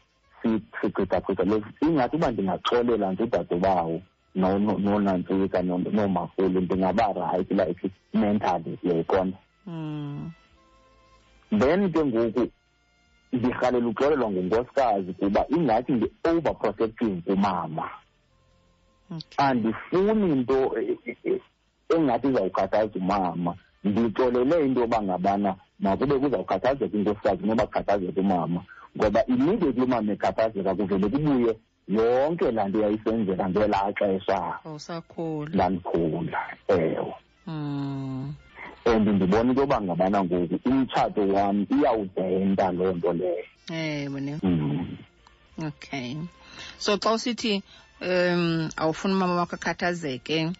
[0.80, 4.00] sichithachitha le ingathi uba ndingaxolela nje udadobawo
[4.34, 10.30] no- no- nonantsika no- noomakhulu ndingaba rayithi like mentally uyayiqonda Mm.
[11.58, 12.48] then ke ngoku
[13.32, 17.90] ndirhalela uxolelwa ngunkosikazi kuba ingathi ndi-over protective kumama
[19.10, 19.44] Okay.
[19.46, 21.42] andifuni into e- e- e-
[21.96, 28.64] engathi izawukhathaza umama ndixolele into yoba ngabana makube kuzawukhathazeka inkosikazi noba kukhathazeka umama
[28.96, 31.56] ngoba immediately umama ekhathazeka kuvele kubuye
[31.88, 35.50] yonke laa nto yayisenzeka ngelaa xesha Awusakhula.
[35.54, 36.38] ndandikhula
[36.68, 37.14] ewe
[37.46, 38.34] Mm.
[38.86, 44.38] And ndibona into yoba ngabana ngoku umtshato wam iyawudenta loo nto leyo Ewe ne.
[44.42, 44.96] Mm.
[45.66, 46.16] Okay.
[46.78, 47.62] So xa usithi
[48.00, 50.50] um awufuni umama wakho akhathazeke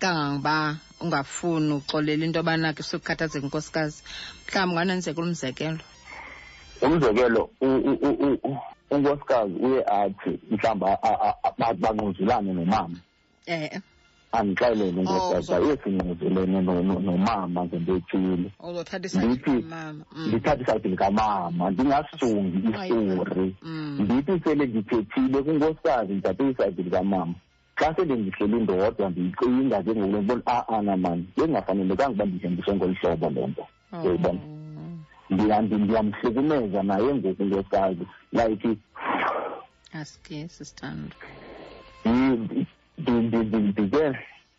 [0.00, 4.02] kangangoba ungafuni uxolela into yobana ke sukhathazeka inkosikazi
[4.46, 5.78] mhlawumbi unganenzeka umzekelo
[6.82, 8.58] umzekelo u- u- u- u- u-
[8.90, 12.96] unkosikazi uye athi mhlawumbi a- a- a- ba- bangquzulane nomama
[13.46, 13.80] eh
[14.32, 20.04] andixelele unkosikazi Oh, uba uye singquzulene no- no- nomama ngento ethile uzothatha isayidi Ndithi- mama
[20.28, 23.98] ndithatha isayidi likamama ndingasongi istori Mm.
[24.00, 27.34] ndithi sele ndithethile kunkosikazi ndithathe isayidi likamama.
[27.76, 33.30] Xa sele ndihleli ndodwa ndiyicinga ke ngoku ndibona a-ana mani bekungafanelekanga uba ndithembiswe ngolu hlobo
[33.30, 33.64] le nto.
[33.92, 34.40] Uyayibona
[35.30, 38.68] Ndiya- ndi- ndiyamhlukumeza naye ngoku nkosikazi like
[39.92, 41.14] aske sistando
[43.00, 44.18] ndi- ndi- ndi- ndi- ndike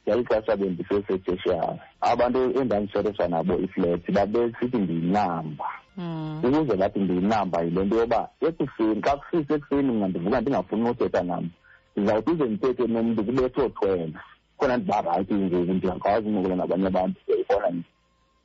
[0.10, 5.66] ngexesha bendisesetsheshara abantu endandisheresha nabo iflet babesithi ndiyinamba
[5.98, 6.40] Mm.
[6.44, 11.50] ukuze bathi ndiyinamba yile nto yoba ekuseni xa kusise ekuseni mna ndivuka ndingafuni nothetha nam
[11.96, 14.20] ndizawuthi uze ndithethe nomntu kubethe othwena
[14.58, 17.84] khona ndiba rayithi ngoku ndiyakwazi uncokola nabanye abantu uyayibona ni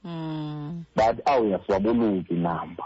[0.05, 0.85] Mm.
[0.97, 2.85] but awuyasiwaboluki namba.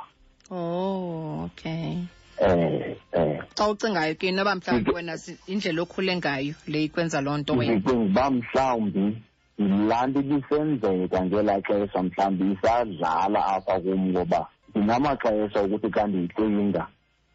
[0.50, 1.96] Oh okay.
[2.40, 3.38] Eh eh.
[3.56, 7.72] Xa ucingayo ke noba mhlawumbi wena si- indlela okhule ngayo le ikwenza loo nto wena.
[7.74, 9.16] Ndicinga uba mhlawumbi
[9.58, 16.86] yilaa nto ibisenzeka ngelaa xesha mhlawumbi isadlala apha kum ngoba ndinamaxesha ukuthi xa ndiyicinga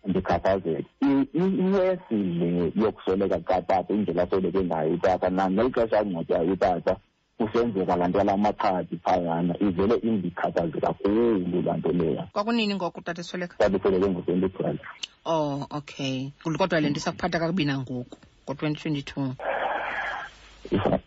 [0.07, 0.85] ndikhathazeke.
[1.01, 6.95] I- i- iyesi le yokusweleka kukatata indlela asweleke ngayo utata nam ngeli xesha angcwatywayo utata?
[7.37, 12.27] Kusenzeka laa nto yala maqhaji phayana ivele indikhathaze kakhulu laa nto leya.
[12.33, 14.79] Kwakunini ngoku utata esweleka tatisweleke ngo-twenty twelve.
[15.25, 16.29] Oh okay.
[16.57, 19.35] Kodwa le nto isakuphatha kakubi nangoku ngo-twenty twenty-two.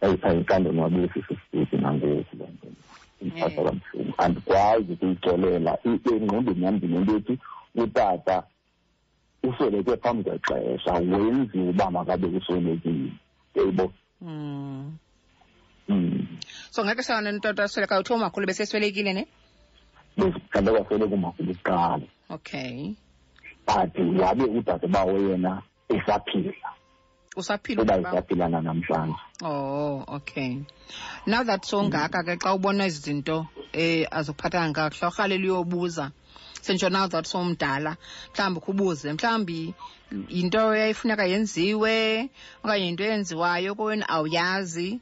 [0.01, 2.69] Ayikandonwabisi sisiti nangoku loo nto.
[3.23, 4.15] Imphatha kabuhlungu.
[4.19, 7.39] Andikwazi ukuyixolela I- engqondweni yam ndinento ethi
[7.75, 8.43] utata
[9.43, 13.13] usweleke phambi kwexesha wenziwe uba makabe uswelekile.
[13.55, 13.93] Eyibo
[15.89, 16.27] mm.
[16.71, 19.27] so ngexesha lona ntoto aswelekayo uthiwa umakhulu beseswelekile ne?
[20.51, 22.95] Kade kwasweleka umakhulu kuqala okay.
[23.67, 26.73] But wabe udade bawo yena esaphila.
[27.37, 28.19] Usaphila uba ubaba?
[28.19, 29.17] esaphilana namhlanje.
[29.43, 30.59] Oh okay.
[31.27, 36.13] Now that songaka ke xa ubona izinto zinto eh azokuphathanga kakuhle urhalela uyobuza
[36.63, 37.97] sentsho now that sowumdala
[38.35, 39.75] mhlawumbi kubuze mhlawumbi
[40.29, 42.29] yinto yayifuneka yenziwe
[42.65, 45.01] okanye yinto eyenziwayo kowena awuyazi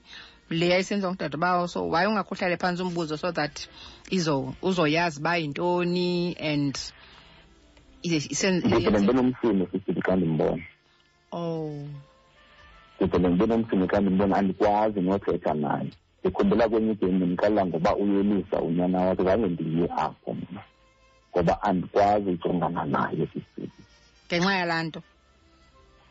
[0.50, 3.68] le yayisenziwa ngudade bawo so waye ungakhuhlale phantsi umbuzo so that
[4.10, 6.78] izo uzoyazi uba yintoni and
[8.04, 10.62] ndivele ndibe nomsini sisithi xa ndimbona.
[11.32, 11.88] Oh.
[13.00, 15.90] Ndivele ndibe nomsini xa ndimbona andikwazi nothetha naye.
[16.20, 20.62] Ndikhumbula kwenye igeni ndimxelela ngoba uyelisa unyana wakhe zange ndiye apho mna.
[21.30, 23.82] Ngoba andikwazi ujongana naye sisithi
[24.26, 25.00] ngenxa yalaa nto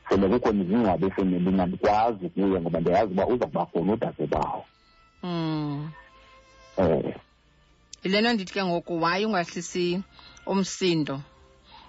[0.09, 4.65] sele kukho nezingcwabo efemeli andikwazi kuye ngoba ndiyazi uba uza kuba khona udade bawo
[5.23, 5.91] mm.
[8.03, 10.01] yile nto ndithi ke ngoku waye ungahlisi
[10.45, 11.21] umsindo?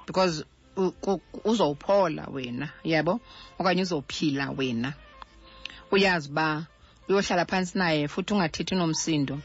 [0.06, 0.44] Because
[1.44, 3.20] uzowuphola wena yabo?
[3.58, 4.92] Okanye uzophila wena.
[5.90, 6.66] Uyazi uba
[7.08, 9.38] uyohlala phantsi naye futhi ungathethi nomsindo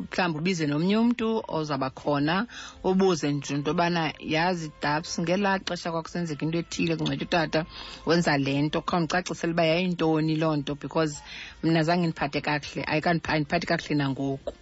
[0.00, 2.46] mhlawumbi ubize nomnye umntu ozawuba khona
[2.84, 4.02] ubuze nje into yobana
[4.34, 7.60] yazi daps ngelaa xesha kwakusenzeka into ethile kungcwetha utata
[8.06, 8.78] wenza le nto.
[8.88, 11.14] Khawundicacisele uba yayintoni loo nto because
[11.62, 14.52] mna zange ndiphathe kakuhle ayindiphathi kakuhle nangoku.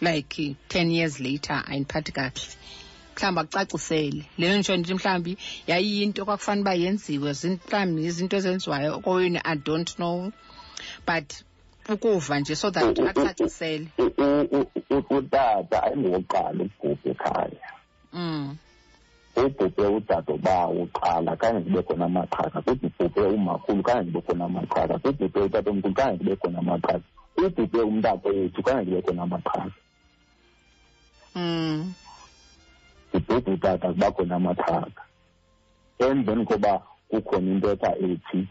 [0.00, 2.54] Like ten years later ayindiphathi kakuhle.
[3.16, 4.22] Mhlawumbi akucacisele.
[4.38, 5.32] Leyo nditsho ndithi mhlawumbi
[5.66, 10.32] yayiyinto kwakufanele uba yenziwe mhlawumbi izinto ezenziwayo okoweni i don't know.
[11.06, 11.28] But
[11.88, 13.88] ukuva nje so that eh, eh, eh, acacisele
[15.10, 17.68] utata ayingowokuqala ubhubhe ekhaya.
[18.12, 18.58] Um
[19.36, 25.24] ubhubhe utata uba uqala kanye kube khona amaqhaka kuthi umakhulu kanye zibe khona amaqhaka kuthi
[25.24, 29.72] ubhubhe utata omkhulu kanye zibe khona amaqhaka ubhubhe umntata wethu kanye zibe khona amaqhaka
[31.34, 31.94] um mm.
[33.14, 35.02] ubhubhe utata kuba khona amaqhaka
[35.98, 38.48] emveni koba kukhona into ethi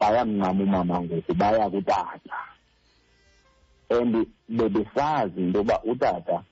[0.00, 2.38] bayamncama umama ngoku baya kutata
[3.90, 6.42] and bebesazi into yoba utata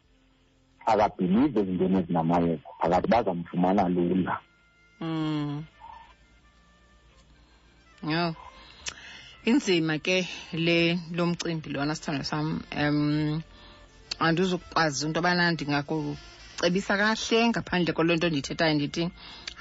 [0.87, 4.41] akabhilive ezintweni ezinamayeza phakathi bazamfumana lula
[5.01, 5.65] Mm.
[8.03, 8.35] Yo.
[9.45, 12.63] Inzima ke le lomcimbi lona sithando sam.
[12.77, 13.43] Um
[14.19, 19.11] andizukwazi into abana ndingakucebisa kahle ngaphandle kolento ndiyithethayo ndithi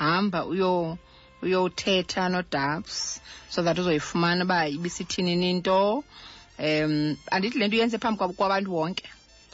[0.02, 0.98] hamba uyo
[1.42, 6.04] uyothetha nodabs so that uzoyifumana uba ibisithini ninto.
[6.60, 9.04] Um andithi le nto uyenze phambi kwabantu wonke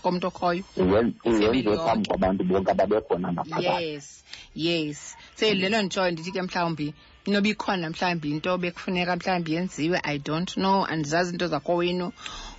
[0.02, 0.64] komntu okhoyo?
[0.78, 4.24] Uyen- uyenze phambi kwabantu bonke ababekhona ngaphakathi yes
[4.56, 5.16] yes.
[5.36, 6.94] So lelo nditshoyo ndithi ke mhlawumbi
[7.26, 12.12] inoba ikhona mhlawumbi into bekufuneka mhlawumbi yenziwe i don't know andizazi into zakowenu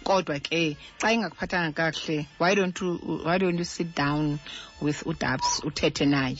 [0.04, 4.38] kodwa ke xa ingakuphathanga kakuhle why don't you, why don't you sit down
[4.80, 6.36] with udabs uthethe naye?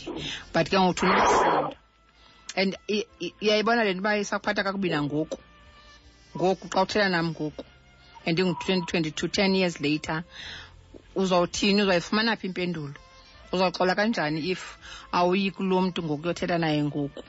[0.53, 1.77] But ke ngokuthi unomsindo
[2.57, 5.39] and i- i- le nto uba isakuphatha kakubi nangoku.
[6.37, 7.65] Ngoku xa uthetha nam ngoku
[8.27, 10.25] and ingu-twenty twenty-two ten years later
[11.15, 11.83] uzawuthini?
[11.83, 12.95] Uzawuyifumana phi impendulo?
[13.53, 14.79] Uzawuxola kanjani if
[15.13, 17.23] awuyi kulo mntu ngoku uyothetha naye ngoku?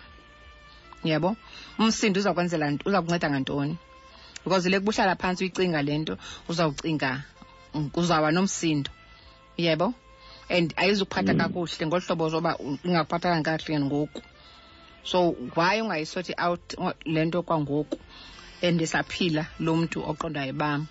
[1.04, 1.36] Yabo
[1.80, 3.78] umsindo uzakwenzela uza kunceda ngantoni?
[4.44, 6.18] Because le kubuhlala phantsi uyicinga le nto
[6.50, 7.24] uzawucinga
[7.94, 8.92] uzawuba nomsindo.
[9.58, 9.94] Yebo?
[10.50, 14.22] And ayizukuphatha kakuhle ngolu hlobo zoba ingakuphathanga kakuhle ngoku
[15.06, 16.74] so why ungayisothi out?
[16.78, 18.00] Uh, le nto kwangoku
[18.62, 20.88] endisaphila lo mntu oqondayo bam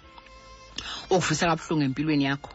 [1.10, 2.50] ukuvisa kabuhlungu empilweni yakho.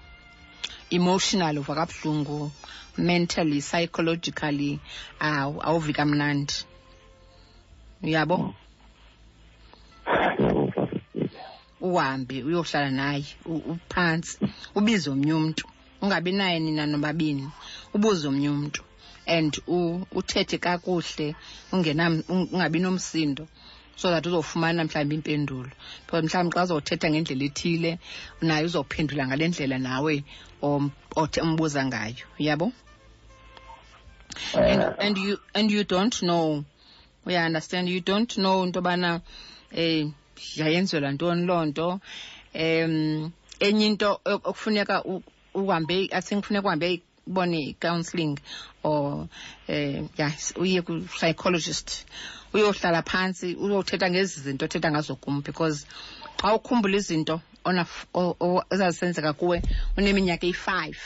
[0.90, 2.52] Emotional uva kabuhlungu
[2.98, 4.80] mentally psychologically
[5.20, 6.58] awu awuvi kamnandi.
[8.04, 8.56] Uyabo?
[11.82, 14.40] Uhambe uyohlala naye uphantsi
[14.76, 15.66] ubize omnye umntu.
[16.02, 17.46] Ungabi naye nina nobabini
[17.94, 18.82] ubuze omnye umntu
[19.38, 19.54] and
[20.18, 21.36] uthethe kakuhle
[21.72, 23.48] ungabi nomsindo
[23.96, 25.70] so that uzofumana mhlawumbi impendulo.
[26.06, 27.92] Because mhlawumbi xa uzothetha ngendlela ethile
[28.42, 30.24] naye uzophendula ngale ndlela nawe
[30.62, 32.72] om- othe umbuza ngayo yabo
[34.56, 36.64] and, and you and you don't know
[37.26, 39.22] uya understand you don't know into yobana
[39.72, 40.08] eh
[40.56, 42.00] yayenzelwa ntoni loo nto.
[42.56, 45.04] Um enye into ok- okufuneka
[45.54, 48.40] uhambe i think kufuneka uhambe ubone i-counselling
[48.84, 49.28] or
[49.68, 52.06] eh ya uye ku-psychologist.
[52.54, 55.86] Uyohlala phantsi uyothetha ngezi zinto othetha ngazo kum because
[56.38, 57.42] xa ukhumbula izinto
[58.72, 59.62] ezazisenzeka kuwe
[59.98, 61.00] uneminyaka eyi-five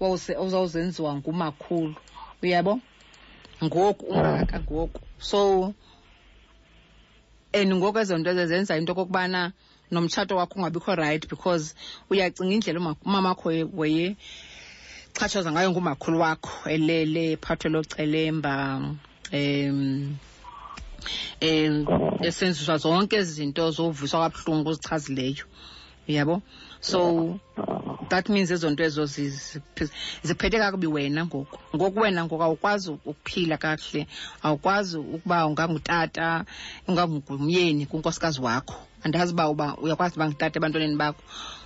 [0.00, 1.94] uzawuzenziwa ngumakhulu.
[2.42, 2.80] Uyabo?
[3.64, 5.00] Ngoku ungaka ngoku.
[5.18, 5.74] So
[7.52, 9.52] and ngoku ezo nto zenza into okokubana
[9.90, 11.74] nomtshato wakho ungabikho right because
[12.10, 14.16] uyacinga indlela umamakho weye-
[15.20, 18.80] weye ngayo ngumakhulu wakho elele phathwe locelemba
[19.32, 20.16] um
[21.42, 21.86] um
[22.22, 25.44] esenziswa zonke ezi zinto zoviswa kabuhlungu uzichazileyo
[26.06, 26.42] yabo
[26.80, 27.38] so
[28.08, 29.90] that means ezo nto ezo zi- zi-
[30.22, 31.58] ziphethe kakubi wena ngoku.
[31.76, 34.06] Ngoku wena ngoku awukwazi ukuphila kakuhle
[34.42, 36.44] awukwazi ukuba ungangutata
[36.88, 38.74] ungangumyeni kunkosikazi wakho.
[39.04, 41.22] Andazi uba uba uyakwazi uba ngutata ebantwaneni bakho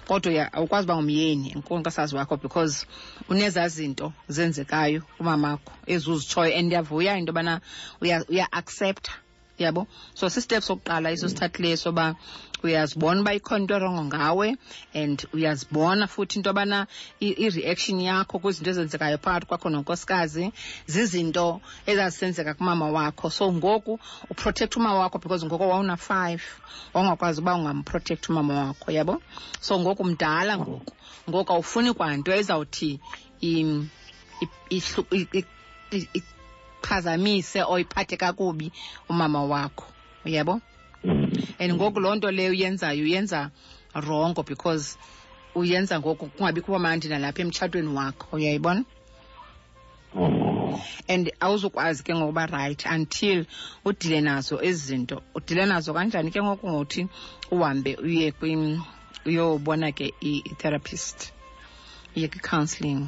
[0.09, 2.87] kodwa awukwazi uba ngumyeni kunkosikazi wakho because
[3.29, 7.61] unezaa zinto zenzekayo kumamakho ezuzitshoyo and ndiyavuya into yobana
[8.01, 9.13] uya- uya-accepta
[9.59, 9.87] yabo?
[10.15, 12.15] So sistep sokuqala iso sithathileyo soba
[12.63, 14.57] uyazibona uba ikhona into erongo ngawe
[14.95, 16.87] and uyazibona futhi into yobana
[17.21, 20.53] i-reaction yakho kwizinto ezenzekayo phakathi kwakho nonkosikazi
[20.87, 23.31] zizinto ezazisenzeka kumama wakho.
[23.31, 23.99] So ngoku
[24.31, 26.43] uprotect umama wakho because ngoko wawuna-five
[26.95, 29.23] wawungakwazi uba ungamprotekthi umama wakho yabo?
[29.61, 30.95] So ngoku mdala ngoku.
[31.29, 33.01] Ngoku awufuni kwanto ezawuthi
[36.83, 38.73] iphazamise or iphathe kakubi
[39.09, 39.87] umama wakho
[40.25, 40.61] uyabo
[41.59, 43.51] and ngoku loo nto leyo uyenzayo uyenza
[43.95, 44.99] rongo because
[45.55, 48.85] uyenza ngoku kungabikho mandi nalapha emtshatweni wakho uyayibona
[51.09, 53.47] and awuzukwazi ke ngokuba right until
[53.85, 57.09] udile nazo ezi zinto udile nazo kanjani ke ngoku ngothi
[57.51, 58.33] uhambe uye
[59.27, 61.33] uyobona ke i-therapist
[62.17, 63.07] uye kwi-counselling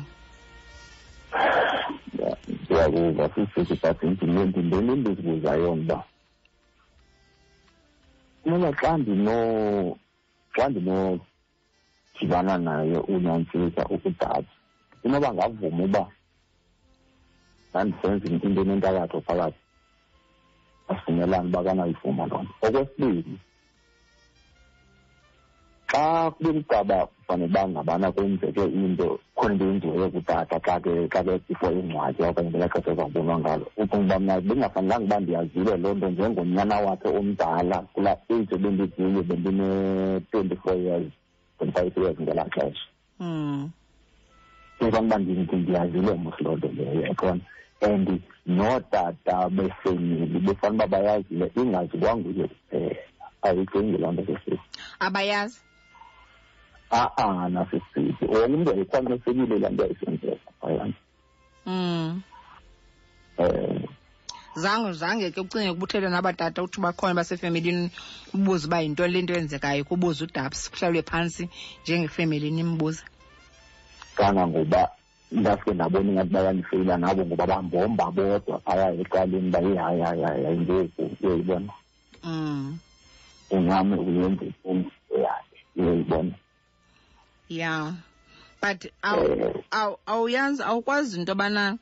[2.49, 6.05] ndiyakuva sisithi but ndintoni into endizibuzayo mba
[8.47, 9.37] mina xa ndino
[10.55, 14.51] xa ndinodibana naye unyantsisa ukudada
[15.05, 16.05] inoba ngavuma uba
[17.71, 19.61] ndandisenza into enentakatho phakathi
[20.91, 23.35] asivumelane uba kangayivuma loo nto okwesibili
[25.95, 31.23] xa kube mcaba fanele uba ngabana kwenzeke into khona into yenziweyo kutata xa ke xa
[31.23, 33.67] ke before ingcwadi okanye ngela xesha ezawubonwa ngalo.
[33.77, 40.57] Ucinga uba mna bengafanelanga uba ndiyazile loo nto njengonyana wakhe omdala kulaa age ebendikuyo bendine-twenty
[40.63, 41.07] four years
[41.59, 42.87] twenty-five years ngelaa xesha.
[43.21, 43.71] Mm.
[44.79, 45.19] kufanele uba
[45.57, 47.41] ndiyazile mos loo nto leyo ekhona
[47.83, 52.97] and nootata befemeli befanele uba bayazile ingazi kwanguye kuphela
[53.43, 54.59] ayicingi loo nto sesithi
[55.01, 55.61] abayazi.
[56.91, 60.95] A-a nasisithi wonke umntu ayiqwanisekile laa nto ayisenzeka phayana
[61.67, 62.23] um
[64.55, 67.91] zange zange ke ucinge ukuba uthethe nabatata uthi bakhona basefemelini
[68.35, 71.49] ubuze uba yintoni le nto yenzekayo kubuze udaps kuhlalwe phantsi
[71.83, 73.05] njengefemelini imbuza
[74.17, 74.91] kangangoba
[75.33, 80.45] ndasuke ndabona ingathi bayandifeyila nabo ngoba bambomba bodwa phaya ecaleni uba yeyi hayi hayi hayi
[80.45, 81.73] hayi ngoku uyayibona?
[82.23, 82.79] Um
[83.51, 84.91] ungame uyenze into
[85.25, 86.35] yakhe uyayibona
[87.49, 87.93] yeah
[88.63, 89.53] but aw- Eh.
[89.71, 91.79] aw- awuyazi awukwazi into yobana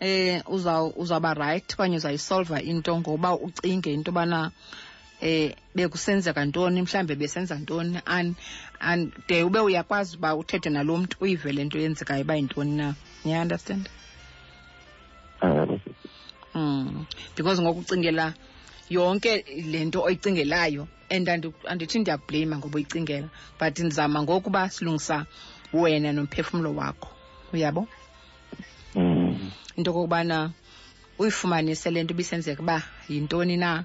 [0.00, 4.50] eh uza uzawuba right okanye uzayisolva into ngoba ucinge into yobana
[5.20, 8.34] eh bekusenzeka ntoni mhlambe besenza ntoni and
[8.80, 12.94] and de ube uyakwazi uba uthethe nalo mntu uyive le nto yenzekayo uba yintoni na
[13.24, 13.88] yeah understand
[15.42, 15.80] um
[16.54, 17.06] Mm.
[17.36, 18.34] Because ngokucingela
[18.90, 25.26] yonke le nto oyicingelayo and andi- andithi ndiyakublame ngoba uyicingela but ndizama ngokuba silungisa
[25.72, 27.08] wena nomphefumlo wakho.
[27.52, 27.88] Uyabo?
[28.94, 30.50] Um into okokubana
[31.18, 33.84] uyifumanise le nto ibisenzeka uba yintoni na.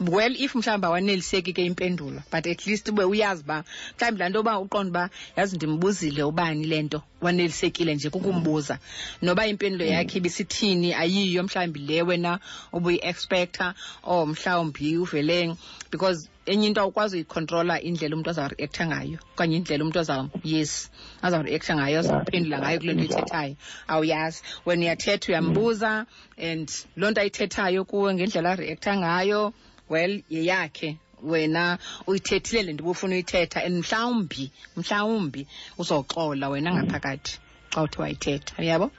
[0.00, 3.64] Well if mhlawumbi awaneliseki ke impendulo but at least ube uyazi uba
[3.98, 8.78] mhlawumbi laa nto yoba uqonda uba yazi ndimbuzile ubani le nto wanelisekile nje kukumbuza.
[9.22, 12.38] Noba impendulo yakhe ibisithini ayiyo mhlawumbi le wena
[12.72, 15.56] ubuyi-expecta or mhlawumbi uvele
[15.90, 20.90] because enye into awukwazi uyicontrola indlela umntu azawureaktha ngayo okanye indlela umntu aza yes
[21.22, 23.54] azawureaktha ngayo azawuphendula ngayo kule nto ithethayo
[23.88, 24.42] awuyazi.
[24.66, 26.06] Wena uyathetha uyambuza
[26.38, 29.52] and loo nto ayithethayo kuwe ngendlela areaktha ngayo
[29.90, 34.44] well yeyakhe wena uyithethile le nto ubufuna uyithetha and mhlawumbi
[34.76, 35.42] mhlawumbi
[35.78, 37.32] uzoxola wena ngaphakathi
[37.72, 38.90] xa uthi wayithetha yabo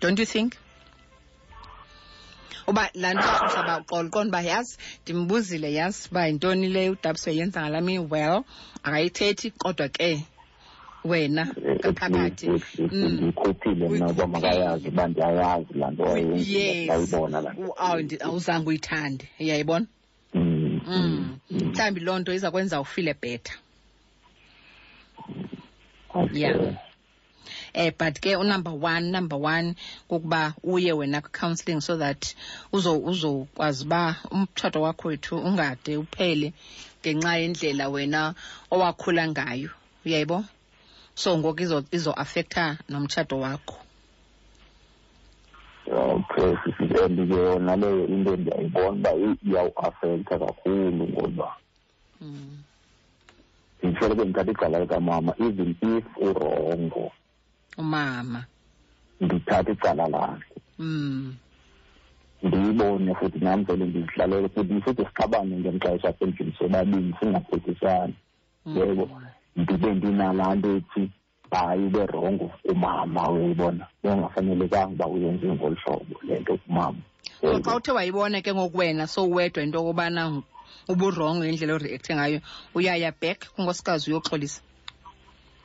[0.00, 0.54] don't you think?
[2.68, 7.60] Uba laa nto mhlaba uxola uqonda uba yazi ndimbuzile yazi uba yintoni le udabiswe yenza
[7.60, 7.98] ngala mini.
[8.12, 8.44] Well
[8.82, 10.10] akayithethi kodwa ke
[11.04, 11.44] wena
[11.78, 12.46] ngaphakathi
[12.78, 13.12] Mm.
[13.14, 16.04] ndiyikhuphile mna uba makayazi uba ndiyayazi laa nto
[17.28, 19.86] laa awu, awuzange uyithande uyayibona
[20.86, 21.70] Mm, mm mm, mm.
[21.70, 23.54] mhlawumbi loo nto iza kwenza ufile better
[26.14, 26.40] Okay.
[26.40, 26.74] Yeah.
[27.74, 29.74] eh but ke unumber one number one
[30.08, 32.34] kukuba uye wena counseling so that
[32.72, 36.52] uzo uzokwazi uba umtshato wakho wethu ungade uphele
[37.00, 38.34] ngenxa yendlela wena
[38.70, 39.70] owakhula ngayo
[40.04, 40.44] uyayibo
[41.14, 43.76] so ngoku izo izo affecta nomtshato wakho
[45.92, 51.56] okay sisi and ke yona leyo into ndiyayibona uba i- iyawuafektha kakhulu ngoba
[52.20, 52.58] mm.
[53.82, 57.12] ndisoloko ndithatha icala likamama even if urongo
[57.78, 58.44] umama.
[59.20, 60.54] ndithatha icala lakhe.
[60.78, 61.34] Mm.
[62.42, 68.14] ndiyibone futhi nam vele ndizihlalele futhi futhi sixabane ngexesha apha endlini sobabini singaphethisani
[68.76, 69.10] yebo
[69.56, 71.10] ndibe ndinalaa nto ethi
[71.50, 76.98] hayi ube rongo kumama uyayibona bengafanelekanga uba uyenze ngolu hlobo le nto kumama
[77.40, 80.42] so xa uthe wayibona ke ngoku wena sowedwa into yokubana
[80.88, 82.40] uburongo ngendlela oreakthe ngayo
[82.74, 84.60] uyaya back kunkosikazi uyoxolisa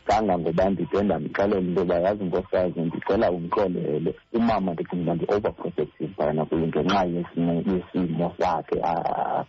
[0.07, 6.67] kangangoba ndide ndamxelela into yoba yazi nkosikazi ndicela umxolele umama ndicinga uba ndi-overprotective phana kuyo
[6.67, 9.45] ngenxa yesimo yesimo sakhe ah,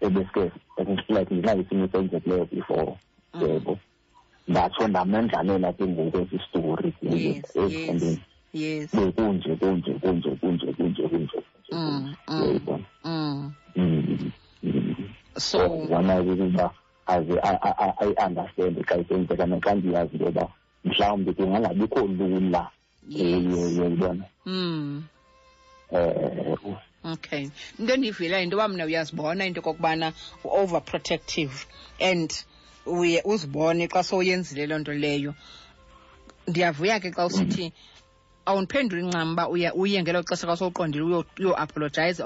[0.00, 0.50] ebeske
[1.08, 2.92] like ngenxa yesimo esenzekileyo before
[3.34, 3.42] Mm.
[3.42, 3.78] yebo
[4.48, 8.18] ndatsho ndamendlalela ke ngoku esi story yes yes
[8.52, 11.38] yes bekunje kunje kunje kunje kunje kunje
[11.72, 12.42] Mm, mm.
[12.42, 13.52] uyayibona mm.
[13.76, 14.30] Mm,
[14.62, 14.94] mm.
[15.38, 16.70] so zama ukuba
[17.06, 20.48] aze a- a- a- ayi-understande xa isenzeka naxa ndiyazi into yoba
[20.84, 22.70] mhlawumbi kungangabikho lula
[23.08, 25.04] yes uyayibona mm.
[25.92, 26.76] um
[27.12, 30.12] okay into endiyivelayo into yoba mna uyazibona into okokubana
[30.44, 31.66] u-overprotective
[32.00, 32.30] and
[32.90, 35.32] uye uzibone xa sowuyenzile loo nto leyo.
[36.48, 37.72] Ndiyavuya ke xa usithi
[38.46, 41.26] awundiphenduli ncam uba uya- uye ngelo xesha xa sowuqondile uyo-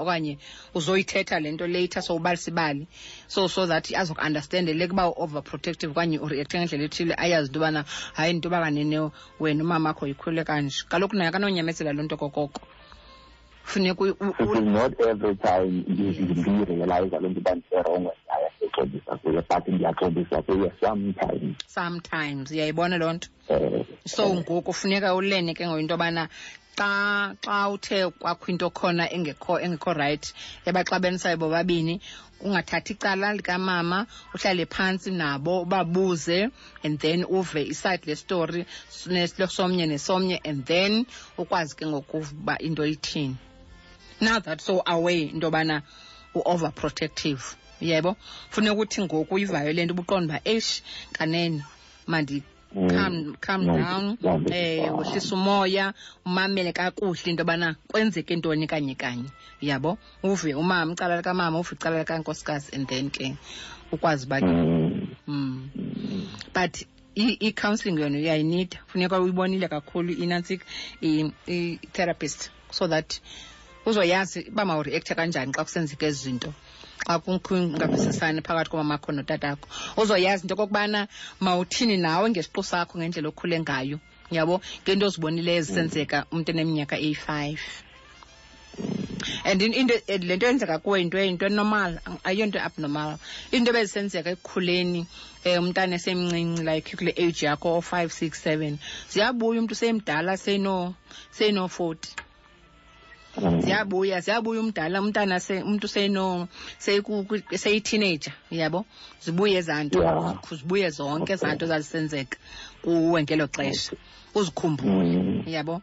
[0.01, 0.37] okanye
[0.73, 2.87] uzoyithetha le nto later sowubalisibali
[3.27, 7.85] so so that azokuunderstande leke uba u-overprotective okanye ureacte ngendlela ethile ayazi into yobana
[8.17, 10.83] hayi into yoba kanene wena umama akho yikhule kanje.
[10.89, 12.61] Kaloku naye kanonyamezela loo nto kokoko
[13.65, 14.03] funeka
[14.61, 21.55] not every time ndiyirealize loo nto uba ndiserongo ndiyaya ndixolisa kuye but ndiyaxolisa kuye sometimes.
[21.67, 23.27] Sometimes uyayibona loo nto?
[23.49, 26.29] Um so ngoku funeka ulene ke ngoyinto yobana
[26.77, 30.25] xa xa uthe kwakho into khona engekho engekho right
[30.67, 32.01] ebaxabenisayo bobabini
[32.45, 34.05] ungathathi icala likamama
[34.35, 36.49] uhlale phantsi nabo ubabuze
[36.83, 38.65] and then uve iside lestori
[39.57, 41.05] somnye nesomnye and then
[41.37, 43.37] ukwazi ke ngokuba into ithini
[44.21, 45.81] now that so away into yobana
[46.35, 47.41] u-overprotective
[47.81, 48.15] yebo
[48.49, 51.63] funeka ukuthi ngoku i-violent ubuqonda uba eish kanene
[52.07, 52.43] mandi
[52.89, 53.75] calm calm Mm.
[53.77, 54.45] down Mm.
[54.53, 55.93] eh uhlisa umoya
[56.25, 59.29] umamele kakuhle into yobana kwenzeke ntoni kanye kanye
[59.61, 63.35] yabo uve umama icala likamama uve icala likankosikazi and then ke
[63.91, 64.45] ukwazi uba ke
[65.27, 65.69] mm.
[66.53, 66.85] but
[67.15, 70.61] i- i-counselling yona uyayinida funeka uyibonile kakhulu inantsik
[71.47, 73.19] i-therapist so that
[73.85, 76.53] uzoyazi uba mawureacte kanjani xa kusenzeka ezi zinto.
[77.07, 79.67] Xa kukho ungavisisani phakathi komamakho notatakho
[79.97, 81.07] uzoyazi into okokubana
[81.39, 83.99] mawuthini nawe ngesiqu sakho ngendlela okhule ngayo.
[84.31, 84.61] Yabo?
[84.83, 87.61] Ngento ozibonileyo zisenzeka umntu eneminyaka eyi-five.
[89.45, 93.17] And in- into eh, le nto yenzeka kuwe yinto yinto enormal ayiyonto abnormal.
[93.51, 95.05] Into ebezisenzeka ekukhuleni
[95.45, 98.79] um umntana esemncinci like kule age yakho five six seven.
[99.09, 100.95] Ziyabuya umntu semdala seno
[101.31, 102.09] seno-forty
[103.61, 108.85] ziyabuya ziyabuya umdala umntana se umntu seyiku- seyi-teenager yabo?
[109.23, 110.39] Zibuye ezaa nto Yeah.
[110.59, 112.37] zibuye zonke ezaa nto zazisenzeka
[112.83, 113.91] kuwe ngelo xesha.
[114.35, 115.81] Uzikhumbule yabo?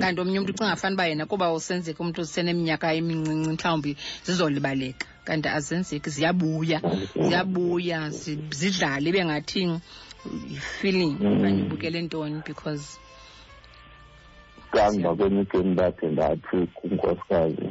[0.00, 5.06] Kanti omnye umntu ucinga fana uba yena kuba usenzeka umntu useneminyaka emincinci mhlawumbi zizolibaleka.
[5.24, 6.78] Kanti azenzeki ziyabuya
[7.18, 9.80] ziyabuya zi- zidlale ibe ngathi
[10.50, 11.14] yifeeling.
[11.22, 12.42] Okanye ubukele ntoni?
[12.46, 12.98] Because
[14.76, 17.68] kamva kwemikeni ndakhe ngathi kunkosikazi.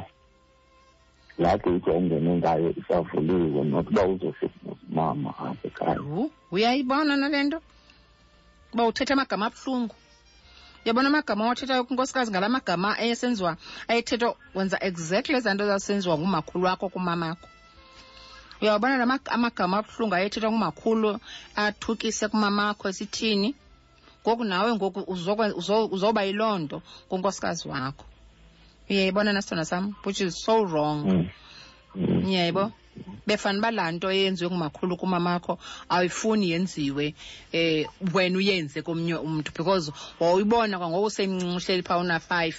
[1.38, 6.00] Laa geyithi ongene ngayo isavuliwe nokuba uzofika nomama apha ekhaya.
[6.50, 7.58] Uyayibona nale nto?
[8.72, 9.94] Uba uthetha amagama abuhlungu.
[10.84, 13.56] Uyabona amagama owathethayo kwinkosikazi ngala magama ayesenziwa
[13.88, 17.48] ayethethwa wenza exactly ezaa nto zasenziwa ngumakhulu wakho kumamakho
[18.60, 21.18] uyawubona la amagama abuhlungu ayethethwa ngumakhulu
[21.56, 23.54] athukise kumamakho esithini
[24.26, 25.00] ngoku nawe ngoku
[25.94, 28.04] uzoba yiloo nto kunkosikazi wakho
[28.90, 31.28] uyayibona nasithona sam which is so wrong Mm.
[31.94, 32.28] Mm.
[32.28, 32.72] yebo
[33.26, 37.14] befana uba laa nto eyenziwe ngumakhulu kumamakho awuyifuni yenziwe
[37.52, 42.56] eh wena uyenze komnye umntu because wawuyibona kwangoku usemncinci uhleli phaa una-five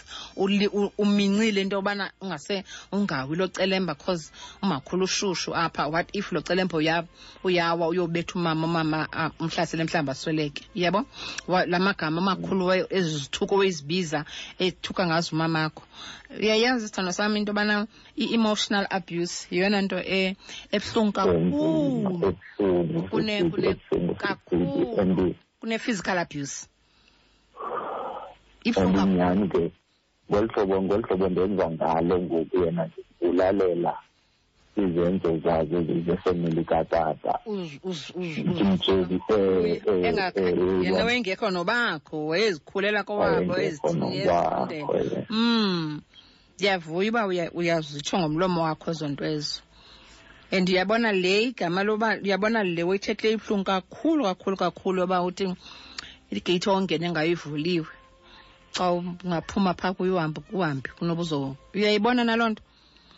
[0.98, 4.32] umincile into yobana ungase ungawi lo celemba because
[4.62, 5.88] umakhulu ushushu apha.
[5.88, 7.06] What if lo celemba
[7.44, 11.06] uyawa uyobetha umama umama umhlasele mhlawumbi asweleke yabo
[11.48, 14.26] la magama amakhulu ezithuko wezibiza
[14.60, 15.84] ethuka ngazo umamakho
[16.40, 20.27] uyayazi isithando sam into yobana i-emotional abuse yeyona nto e-
[20.76, 22.36] ebuhlungu kakhulu.
[22.60, 26.68] ebuhlungu kune futhi kune ebuhlungu futhi and kakhulu kune-physical abuse.
[28.66, 29.14] And ibuhlungu kakhulu.
[29.14, 29.64] inyani ke
[30.32, 33.94] ngolu hlobo ngolu hlobo ndenza ngalo ngoku yena ndibulalela
[34.78, 37.40] izenzo zazo zefemeli katata.
[37.46, 43.54] Uz- uz- uz- uz- ndimtsheli eh, eh, engakha eh, yena eh, wengekho nobakho wayezikhulela kowabo
[43.54, 45.26] wayengekho ezithini nobakho, ezifundela yeah.
[45.30, 46.02] mm
[46.58, 49.62] ndiyavuya uba uya- uyazitsho ngomlomo wakho ezo nto ezo
[50.52, 55.56] and uyabona le igama loba uyabona le wayithethe ibuhlungu kakhulu kakhulu kakhulu yoba uthi
[56.32, 57.92] igeyithi ongene ngayo ivuliwe.
[58.76, 62.64] Xa ungaphuma phaa kuyo uhambe uhambe kunoba uzo uyayibona naloo nto?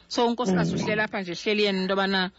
[0.07, 2.31] So unkosikazi uhleli apha nje hleli yena into yobana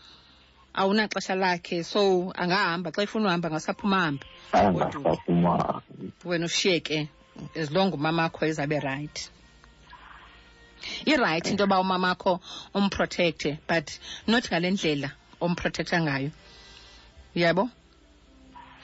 [0.75, 4.19] awunaxesha lakhe so angahamba xa efuna uhamba ngasaphuma
[4.53, 5.83] angasaphuma.
[6.25, 7.09] Wena ushiyeke
[7.55, 9.31] as long umamakho ezabe right.
[11.07, 12.41] Irayithi into yoba umamakho
[12.75, 15.11] umprotecte but not ngale ndlela
[15.41, 16.31] omprotecta ngayo.
[17.35, 17.71] Yabo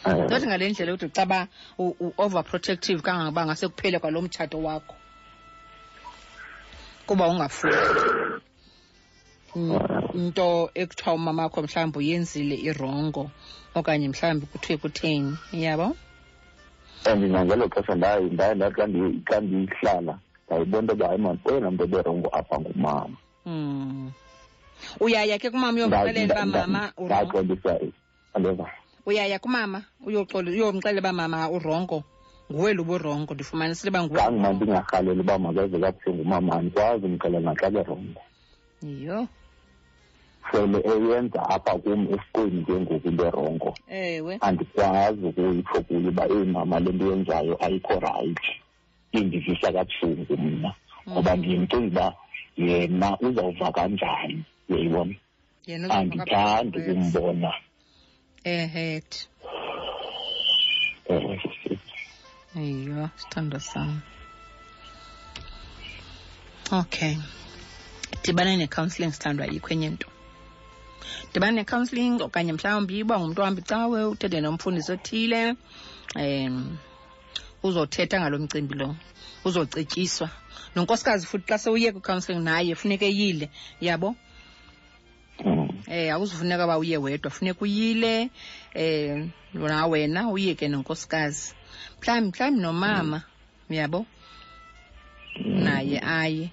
[0.05, 4.95] not ngale ndlela ukuthi xa ba u-overprotective kangangoba ngase kuphele kwalo mtshato wakho.
[7.07, 7.77] Kuba ungafuni
[10.15, 13.31] into ekuthiwa umamakho mhlawumbi uyenzile irongo
[13.75, 15.97] okanye mhlawumbi kuthiwe kutheni yabo?
[17.07, 18.55] And nangelo xesha ndaye ndaye
[19.29, 23.17] xa ndihlala ndayibona into yoba hayi oyena mntu oberongo apha ngumama
[23.47, 24.11] Mm.
[25.01, 27.79] uyaya ke kumama uyomxelela uba mama ndaxolisa
[28.35, 28.67] andeva
[29.07, 32.03] uyaya kumama uyomxelela uba mama urongo?
[32.51, 34.21] Nguwe lo urongo ndifumanisile uba nguwe.
[34.55, 38.21] Ndingarhaleli uba makeze kabuhlungu umama andikwazi umxelela naxa berongo
[38.83, 39.29] yiyo
[40.51, 43.75] sele eyenza apha kum esiqweni ke ngoku into erongo.
[43.91, 44.39] Ewe.
[44.41, 48.53] Andikwazi ukuyitsho kuyo uba eyi mama le nto yenzayo ayikho rayithi
[49.13, 50.71] indivisa kabuhlungu mna
[51.09, 52.15] ngoba ndiye ndicinga uba
[52.57, 55.15] yena uzawuva kanjani uyayibona
[55.97, 57.51] andithandi ukumbona
[58.45, 59.29] ehet
[62.57, 64.01] eyo sithando sam.
[66.73, 67.17] Okay.
[68.23, 70.09] Dibana ne-counselling sithandwa ayikho enye nto.
[71.33, 75.55] Dibana ne-counseling okanye mhlawumbi uba ngumntu ohamba icawe uthethe nomfundisi othile
[76.17, 76.79] um
[77.63, 78.97] uzothetha ngalo mcimbi lo
[79.45, 80.31] uzocetyiswa.
[80.75, 83.51] Nonkosikazi futhi xa sewuye kwi-counselling naye funeka eyile
[83.81, 84.17] yabo?
[85.45, 85.69] Mm.
[85.89, 88.31] eh awuzufuneka uba uye wedwa funeka uyile
[88.75, 91.55] eh na wena uye ke nonkosikazi.
[92.01, 93.23] Mhlawumbi mhlawumbi nomama
[93.71, 94.07] yabo?
[95.45, 96.51] Naye aye.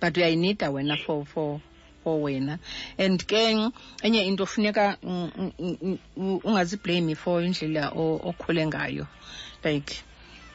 [0.00, 1.60] But uyayinida wena for for
[2.02, 2.58] for wena.
[2.98, 3.34] And ke
[4.02, 9.06] enye into funeka mm, mm, mm, mm, ungaziblame for indlela okhule ngayo.
[9.64, 10.02] Like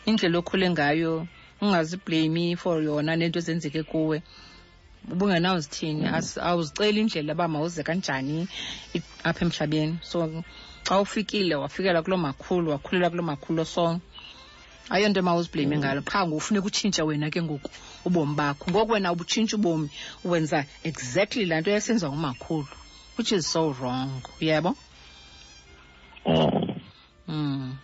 [0.06, 1.28] indlela okhule ngayo
[1.62, 4.22] ungaziblame for yona nento ezenzeke kuwe.
[5.12, 6.08] Ubungenawuzithini
[6.42, 8.48] awuziceli indlela uba mawuze kanjani
[9.24, 10.00] apha emhlabeni.
[10.02, 10.44] So
[10.84, 13.66] xa ufikile wafikela kuloo makhulu wakhulela kuloo makhulu.
[13.66, 14.00] So
[14.90, 17.70] ayonto mawuziblame ngalo qha ngokufuneka utshintshe wena ke ngoku
[18.06, 18.72] ubomi bakho.
[18.72, 19.90] Ngoku wena ubutshintsha ubomi
[20.24, 22.68] wenza exactly laa nto yasenziwa ngumakhulu
[23.18, 24.22] which is so wrong.
[24.42, 24.76] Uyebo
[26.26, 26.80] um
[27.28, 27.78] mm.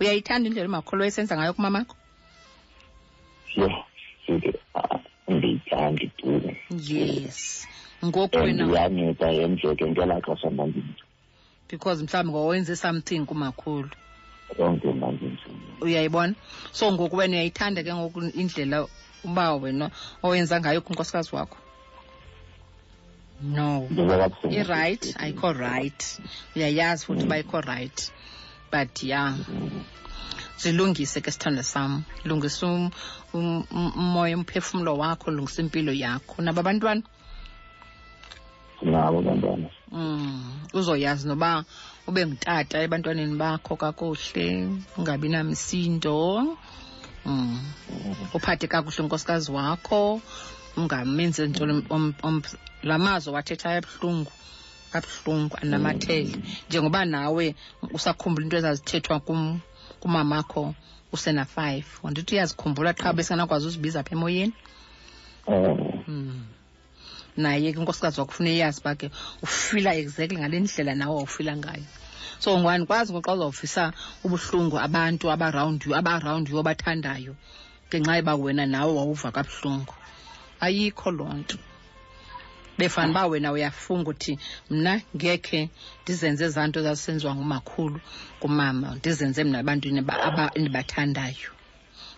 [0.00, 1.96] uyayithanda indlela umakhulu wayesenza ngayo kumamakho?
[4.74, 4.98] Ah,
[6.16, 6.42] tu.
[6.70, 7.66] Yes.
[8.04, 11.04] Ngoku wena yenzeke ngelaa xesha ndandinje
[11.70, 13.90] because mhlawumbi ngowenze something kumakhulu.
[15.80, 16.34] Uyayibona?
[16.72, 18.86] So ngoku wena uyayithanda ke ngoku indlela
[19.24, 19.90] uba wena
[20.22, 21.56] owenza ngayo kunkosikazi wakho?
[23.42, 23.88] No.
[24.50, 26.20] Irayithi ayikho right.
[26.56, 28.12] Uyayazi futhi uba ayikho right.
[28.72, 29.34] But ya
[30.58, 32.04] zilungise ke sithanda sam.
[32.24, 32.90] Lungisa um-
[33.34, 36.42] um- um- umoya umphefumlo wakho lungisa impilo yakho.
[36.42, 37.02] Nabo abantwana?
[38.82, 41.64] Nabo bantwana Mm, uzoyazi noba
[42.06, 46.56] ube ngutata ebantwaneni bakho kakuhle ungabi namsindo
[47.26, 47.60] mm.
[48.34, 50.20] uphathe kakuhle unkosikazi wakho
[50.76, 51.42] ungamenzi
[51.90, 52.42] om-
[52.82, 54.32] la mazwi wathethayo abuhlungu
[54.92, 56.36] abuhlungu anamathele.
[56.68, 57.54] Njengoba nawe
[57.92, 59.20] usakhumbula into ezazithethwa
[60.00, 60.74] kumamakho
[61.12, 64.52] usena-five wandithi uyazikhumbula qha besenakwazi uzibiza apha emoyeni?
[65.46, 66.44] Um Mm.
[67.36, 69.10] naye ke unkosikazi wakho ufuna eyazi uba ke
[69.42, 71.84] ufila exactly ngale ndlela nawe wawufila ngayo
[72.42, 73.84] so ngandikwazi ngoxa uzawufisa
[74.24, 77.34] ubuhlungu abantu abarawundi abarawundi you obathandayo
[77.88, 79.94] ngenxa yoba wena nawe wawuva kabuhlungu.
[80.64, 81.58] Ayikho loo nto.
[82.78, 84.38] Befana uba wena uyafunga uthi
[84.70, 85.60] mna ngekhe
[86.02, 87.98] ndizenze ezaa nto zazisenziwa ngumakhulu
[88.40, 90.00] kumama ndizenze mna ebantwini
[90.56, 91.50] endibathandayo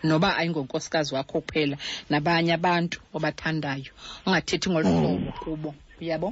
[0.04, 1.76] noba ayingonkosikazi wakho kuphela
[2.10, 3.92] nabanye abantu obathandayo
[4.26, 5.70] ungathethi ngolu hlobo kubo
[6.00, 6.28] uyabo?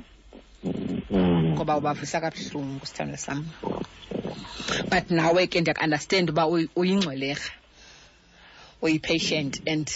[1.11, 3.41] Um ngoba ubavisa kabuhlungu sithanda sam
[4.91, 7.51] but nawe ke ndiyakuunderstand uba uyingcwelerha uyingxwelerha
[8.83, 9.89] uyi-patient and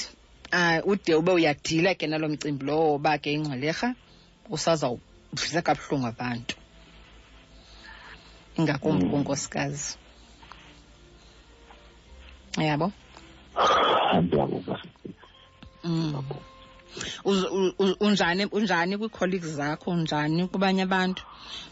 [0.52, 3.94] uh, ude ube uyadila ke nalo mcimbi lowo ba ke ingxwelerha
[4.50, 6.56] usazawuvisa kabuhlungu abantu.
[8.58, 9.96] Ingakumbi kunkosikazi.
[12.58, 12.92] Yabo?
[15.84, 16.22] Mm.
[18.00, 21.22] Unjani unjani kwii-colleagues zakho unjani kubanye abantu.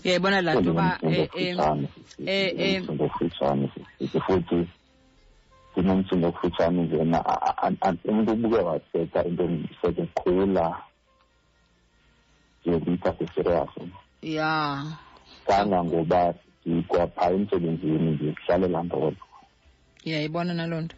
[0.04, 1.58] Uyayibona laa nto uba eh, eh,
[2.26, 2.82] eh, eh.
[4.26, 4.68] futhi
[5.76, 7.18] ndinomsindo ofutshane njena
[8.04, 9.44] umntu ubuke wathetha into
[9.80, 10.76] sekekhula
[12.66, 13.70] nje ndiyithathe serious
[14.22, 14.84] ya.
[15.46, 16.34] Kangangoba
[16.66, 19.26] ndikwaphaa emsebenzini ndikuhlalela ndodwa.
[20.06, 20.96] Uyayibona naloo nto.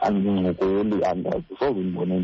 [0.00, 0.96] Andincokoli
[1.58, 2.16] soze ndibone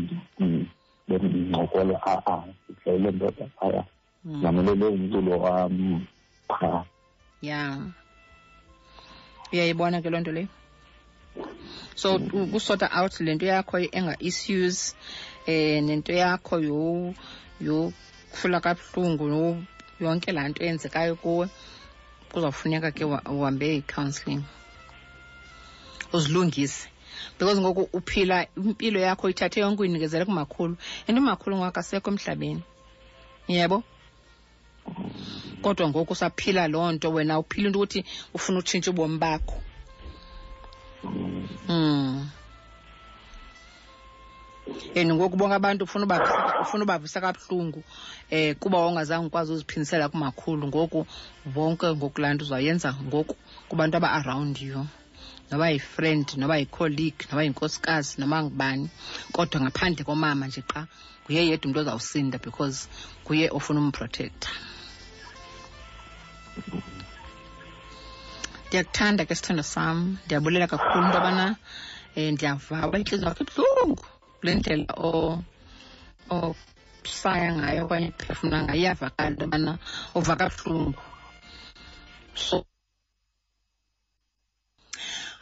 [1.07, 3.83] bendincokola a-a ndihlalele ndoda phaya.
[4.25, 4.41] Mm.
[4.41, 6.05] namelele umculo wam
[6.47, 6.85] qha
[7.41, 7.77] ya.
[9.51, 10.47] Uyayibona ke loo nto leyo
[11.95, 14.95] so kusorta kusota out le nto yakho enga-issues
[15.47, 17.13] eh nento yakho yo
[17.61, 19.25] yokufula kabuhlungu
[19.99, 21.45] yonke laa nto eyenzekayo kuwe
[22.31, 24.43] kuzawufuneka ke uhambe i-counselling
[26.13, 26.89] uzilungise
[27.39, 30.77] because ngoku uphila impilo yakho ithathe yonke uyinikezele kumakhulu.
[31.07, 32.63] And umakhulu ngoku asekho emhlabeni.
[33.47, 33.83] Yebo?
[35.61, 39.61] Kodwa ngoku usaphila loo nto wena uphila into ukuthi ufuna utshintsha ubomi bakho.
[41.69, 42.29] Mm.
[44.95, 47.83] and ngoku bonke abantu ufuna ubavisa kabuhlungu
[48.31, 50.67] um kuba wawungazange ukwazi uziphindisela kumakhulu.
[50.67, 51.07] Ngoku
[51.55, 53.35] wonke ngoku laa nto uzawuyenza ngoku
[53.69, 54.87] kubantu aba-around you
[55.51, 58.89] noba yifriend noba yi-colleague noba yinkosikazi noma ngubani.
[59.31, 60.87] Kodwa ngaphandle komama nje qa
[61.23, 62.87] nguye yedwa umntu ozawusinda because
[63.23, 64.51] nguye ofuna umprotektha
[68.67, 70.17] ndiyakuthanda ke sithando sam.
[70.25, 71.55] Ndiyabulela kakhulu into yobana
[72.17, 74.05] um ndiyava uba intliziyo yakho ibuhlungu.
[74.39, 74.93] Kule ndlela
[76.29, 79.77] osaya ngayo okanye uphefumla ngayo iyavakala into yobana
[80.15, 81.01] uva kabuhlungu
[82.35, 82.65] so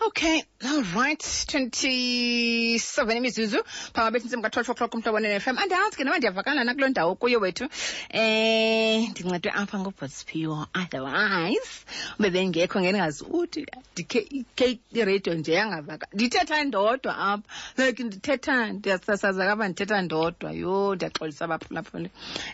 [0.01, 1.19] Okay, all right.
[1.19, 3.63] 27 imizuzu.
[3.93, 7.39] Phakathi bethi nsimbi ka-12 o'clock umhlobo ne-FM andiyazi ke noba ndiyavakala na kuloo ndawo kuyo
[7.39, 7.67] wethu.
[8.09, 11.85] Eh ndincedwe apha ngubhotsphiwo otherwise
[12.19, 17.43] ube bengekho ngendingazi uthi ndikhe iradio nje yangavakala ndithetha ndodwa apha.
[17.77, 20.51] Like ndithetha ndiyasasaza kaba ndithetha ndodwa.
[20.51, 22.09] Yho ndiyaxolisa abaphulaphuli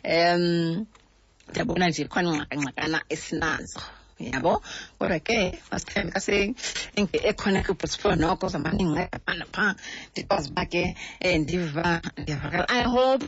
[0.06, 0.86] um
[1.50, 3.82] ndiyabona nje khona ngxakangxakana esinazo.
[4.30, 4.61] Yabo.
[4.97, 5.38] Kodwa ke
[5.72, 6.11] masithembe
[8.15, 8.49] noko
[9.53, 9.76] phaa
[10.11, 10.95] ndikwazi uba ke
[11.26, 13.26] um ndiva ndiyavakala i hope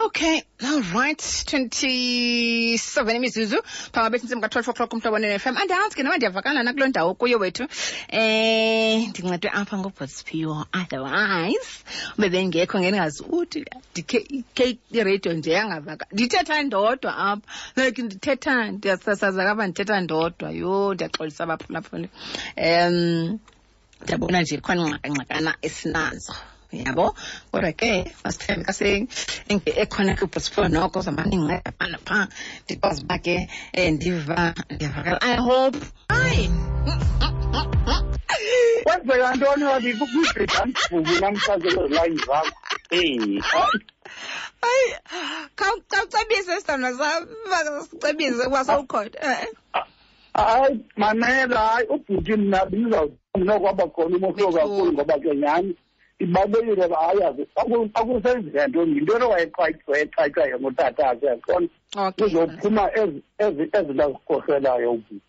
[0.00, 1.18] Okay, all right.
[1.18, 3.56] 27 imizuzu
[3.92, 7.38] phakathi bethi nsimbi ka-12 o'clock umhlobo ne-FM andiyazi ke noba ndiyavakala na kuloo ndawo kuyo
[7.38, 7.66] wethu.
[8.08, 11.82] Eh ndincedwe apha ngubhotsphiwo otherwise
[12.18, 17.42] ube bengekho ngendingazi uthi ndikhe iradio nje yangavakala ndithetha ndodwa apha.
[17.76, 20.50] Like ndithetha ndiyasasaza kaba ndithetha ndodwa.
[20.50, 22.08] Yho ndiyaxolisa abaphulaphuli.
[22.56, 23.38] Um
[24.02, 26.34] ndiyabona nje khona ngxakangxakana esinazo
[26.72, 27.14] yabo.
[27.52, 29.06] Kodwa ke masithembe kase
[29.82, 32.28] ekhona kwibhotsphiwo noko zamane ndinceda phaa naphaa
[32.64, 33.48] ndikwazi uba ke
[33.78, 35.18] um ndiva ndiyavakala.
[35.22, 35.78] I hope.
[36.08, 36.50] Hayi!
[38.84, 39.64] Kwenzeka ntoni
[39.98, 42.52] kwibhedi andivuki namhlanje kwezilayini zakho
[42.90, 43.42] eyi.
[44.62, 44.88] Hayi
[45.56, 47.26] khawucebise sithandwa sam
[47.90, 49.10] sicebise uba sawukhona.
[50.34, 54.18] Hayi mamela hayi ubhuti mna bendizawunokwaba khona
[54.52, 55.76] kakhulu ngoba ke nyhani
[56.18, 57.42] ibalulekile uba ayazi
[57.94, 58.92] akusenzeka ntoni?
[58.96, 65.20] Yintoni wayeqayiqayo ngotatakhe yaqona okay kuzophuma ezi ezi- ezinto azikhohlelayo ubhuti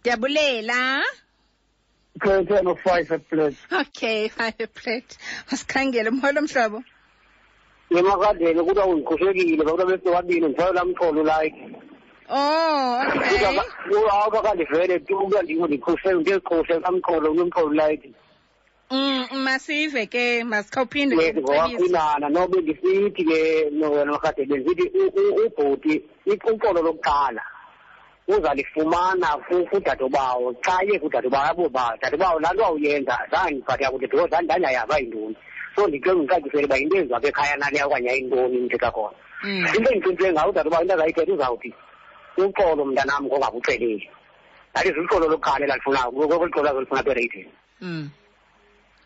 [0.00, 1.02] ndiyabulela.
[2.22, 5.16] Ten of five eplate okay five plate.
[5.50, 6.82] Wasikhangele mholo mhlobo.
[7.90, 11.56] Emakadeni kuthi awuzikhuselekile bakulo bese wabini ndifake laa mxholo like
[12.28, 13.58] oh okay.
[14.12, 18.10] Awukakade vele tu kuba ndiko ndikhusele ndizikhusele kamxholo unomxholo like
[18.90, 21.14] Mm, masive ke masikhawuphinde
[22.28, 24.90] nobe ndisithi ke wena makade bendithi
[25.46, 27.42] ubhuti uxolo lokuqala.
[28.28, 34.06] Uzalifumana ku- kudadobawo xa ye kudadobawo yabo ba dadobawo laa nto awuyenza zange ndiphathe yakude
[34.10, 35.36] because ndandayava yintoni?
[35.76, 39.14] So ndicenga ndicacisele uba yinto enziwa apha ekhaya naleya okanye ayintoni ndithetha khona
[39.44, 39.66] Mm.
[39.76, 41.74] into endiqinileyo ngayo udadobawo into azayithetha uzawuthi
[42.38, 44.08] uxolo mntanam ngongakuceleli
[44.74, 47.46] that is uxolo lokuqala elalifunayo kweli xolo azolifuna apha
[47.80, 48.10] Mm.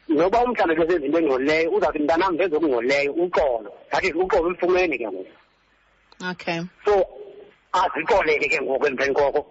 [0.09, 5.07] Noba umhlawumbe besenza into engcolileyo uzawuthi mntanam ndenze okungcolileyo uxolo that is uxolo ulifumene ke
[5.09, 5.27] ngoku.
[6.31, 6.61] Okay.
[6.85, 6.93] so
[7.73, 9.47] azixolele ke ngoku emveni koko.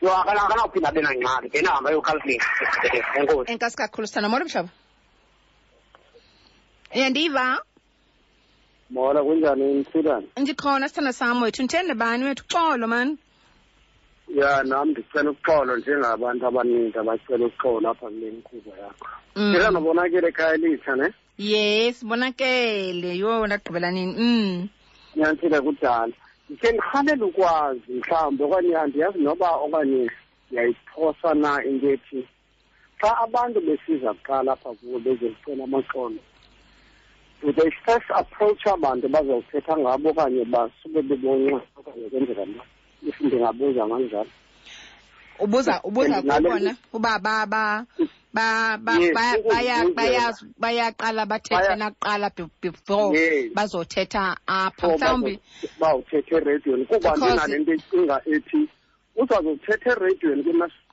[0.00, 2.46] So akana- akanawuphinda abe nangxaki then ahamba yokhalkuleyita
[3.18, 3.50] enkosi.
[3.52, 4.70] Enkosi kakhulu sithanda molo mhlobo.
[6.94, 7.58] Yandiva?
[8.90, 11.62] Mona kunjani mthilane ndikhona sithanda sam wethu.
[11.62, 12.44] Ndithende bani wethu?
[12.48, 13.18] Xolo man.
[14.28, 19.72] Ya nam ndicela uxolo njengabantu abaninzi abacela uxolo apha kule nkqubo yakho Mm.
[19.72, 21.08] nobonakele ekhaya elitsha ne
[21.38, 23.16] Yes, bonakele.
[23.18, 24.14] Yho ndagqibela nini?
[24.18, 24.68] Mm.
[25.16, 26.12] nyanthile kudala
[26.50, 30.10] ndikhe ndirhalela ukwazi mhlawumbi okanye andiyazi noba okanye
[30.46, 32.26] ndiyayiphosa na into ethi
[33.00, 36.18] xa abantu besiza kuqala apha kuwo bezocela amaxolo
[37.42, 42.62] do they first approach abantu bazawuthetha ngabo okanye basube bebonxa okanye kwenzeka na
[43.06, 44.30] if ndingabuza kanjalo
[45.38, 47.86] Ubuza ubuza Ndinale- kubona uba ba ba
[48.34, 49.94] ba ba Yes, ba- baya ukuzibuzela.
[49.94, 53.52] baya bayaqala bathethe Baya- nakuqala be- before Yes.
[53.54, 58.68] bazothetha apha So mhlawumbi bazo- bawuthetha ereyidweni kuba Because- ndinale nto icinga ethi
[59.16, 60.42] uzazothetha ereyidweni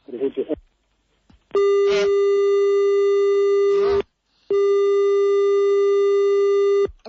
[0.06, 0.46] kwi-radio
[1.92, 2.08] eh,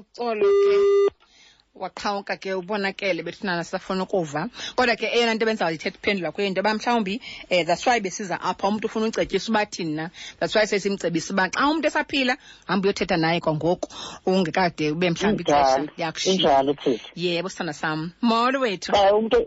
[0.01, 0.75] uxolo ke
[1.75, 4.49] waqhawuka ke ubonakele bethunana sisafuna ukuva.
[4.77, 7.21] Kodwa ke eyona nto ebendizawuyithetha uphendula kuyo into yoba mhlawumbi
[7.51, 11.71] um that's why besiza apha umntu ufuna ucetyisa uba na that's why sesimcebisa uba xa
[11.71, 13.89] umntu esaphila hamba uyothetha naye kwangoku
[14.27, 18.13] ungekade ube mhlawumbi ixesha injalo yakushiya yebo sithanda sam.
[18.21, 18.93] Molo wethu.
[18.93, 19.47] Umntu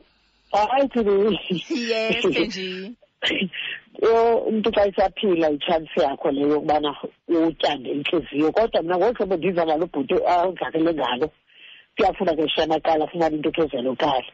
[0.51, 2.95] hayi thini yes kenji
[4.01, 6.95] yo umuntu xa isaphila itshansi yakho leyo yokubana
[7.27, 8.51] utyande intliziyo.
[8.51, 11.31] Kodwa mna ngohlobo ndiza ndiva ngalo ubhuti awudlakele ngalo
[11.95, 14.31] kuyafuna ke shanakala afumane into ekhezelokala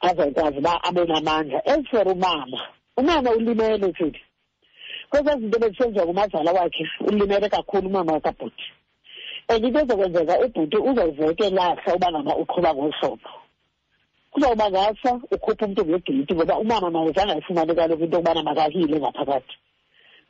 [0.00, 1.60] azawukwazi uba abe namandla.
[1.66, 2.60] As for umama.
[2.96, 4.20] Umama ulimele futhi.
[5.10, 8.64] Kwezaa zinto bezisenziwa ngumazala wakhe ulimele kakhulu umama wakabhuti.
[9.48, 13.30] And into ezokwenzeka ubhuti uzawuveke lahla uba ngaba uqhuba ngolu hlobo
[14.30, 19.54] kuzawuba ngasa ukhupha umntu ngegeyiti ngoba umama mawuzange ayifumane kaloku into yokubana makahile ngaphakathi.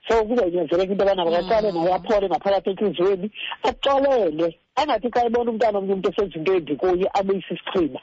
[0.09, 3.30] So kuzawunyanzeleka into yobana makaqale naye aphole ngaphakathi entliziyweni
[3.62, 4.59] axolele.
[4.77, 8.01] Angathi xa ebona umntana omnye umntu esenza into embi kuye abuyise isichima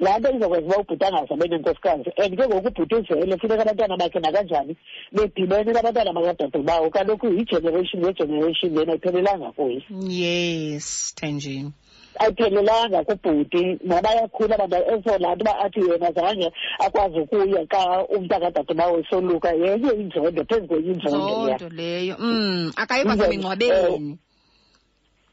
[0.00, 3.96] laa nto izokwenza uba ubhuti angaze abe nenkosikazi and ke ngoku ubhuti uzele funeka abantwana
[3.96, 4.76] bakhe nakanjani
[5.12, 9.82] bedibene nabantwana bakadadobawo kaloku yigeneration ngegeneration lena ayiphelelanga kuye.
[10.08, 11.72] Yes tenjini
[12.18, 18.34] ayiphelelanga kubhuti nabayakhula abantu eso laa nto uba athi yena zange akwazi ukuya xa umntu
[18.34, 21.58] akadadobawo esoluka yenye inzondo phezu kwenye inzondo leya.
[21.58, 22.16] Zonto leyo.
[22.18, 24.18] Mm akayiba Inzondo, semingcwabeni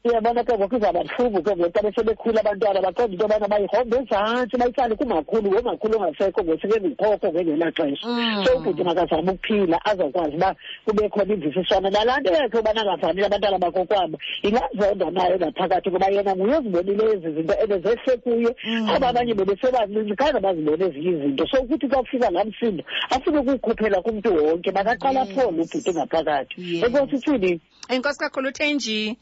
[0.04, 4.56] iyabona ke ngoku izawuba buhlungu ke ngoku xa besebekhula abantwana baqonda into yobana bayihombe ezantsi
[4.56, 8.44] bayihlale kumakhulu ngomakhulu ongasekho ngosekenzikhokho ngengelaa xesha Mm.
[8.44, 13.58] so ubhuti makazame ukuphila azokwazi uba kube khona imvisiswano nalaa nto yakhe ubana angafanele abantwana
[13.58, 18.88] bakokwabo ingazonda nayo ngaphakathi ngoba yena nguye ozibonile ezi zinto ebezehle kuye Mm.
[18.90, 24.02] aba abanye bebesebancinci khange bazibone ezinye izinto so ukuthi xa kufika laa msindo afune ukukhuphela
[24.02, 25.30] kumntu wonke makaqala Yes.
[25.30, 26.84] aphole ubhuti ngaphakathi Yes.
[26.84, 29.16] enkosi ithini enkosi kakhulu tenji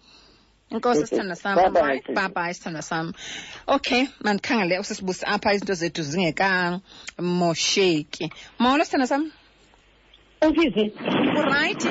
[0.71, 1.19] inkosi Okay.
[1.19, 2.15] sithanda sam Bye-bye, right Tenji.
[2.15, 3.13] bye bye sithanda sam
[3.67, 9.31] okay mandikhangele usisibusi apha izinto zethu zingekamosheki molo sithanda sam
[10.43, 10.93] Usisi,
[11.39, 11.89] urayithi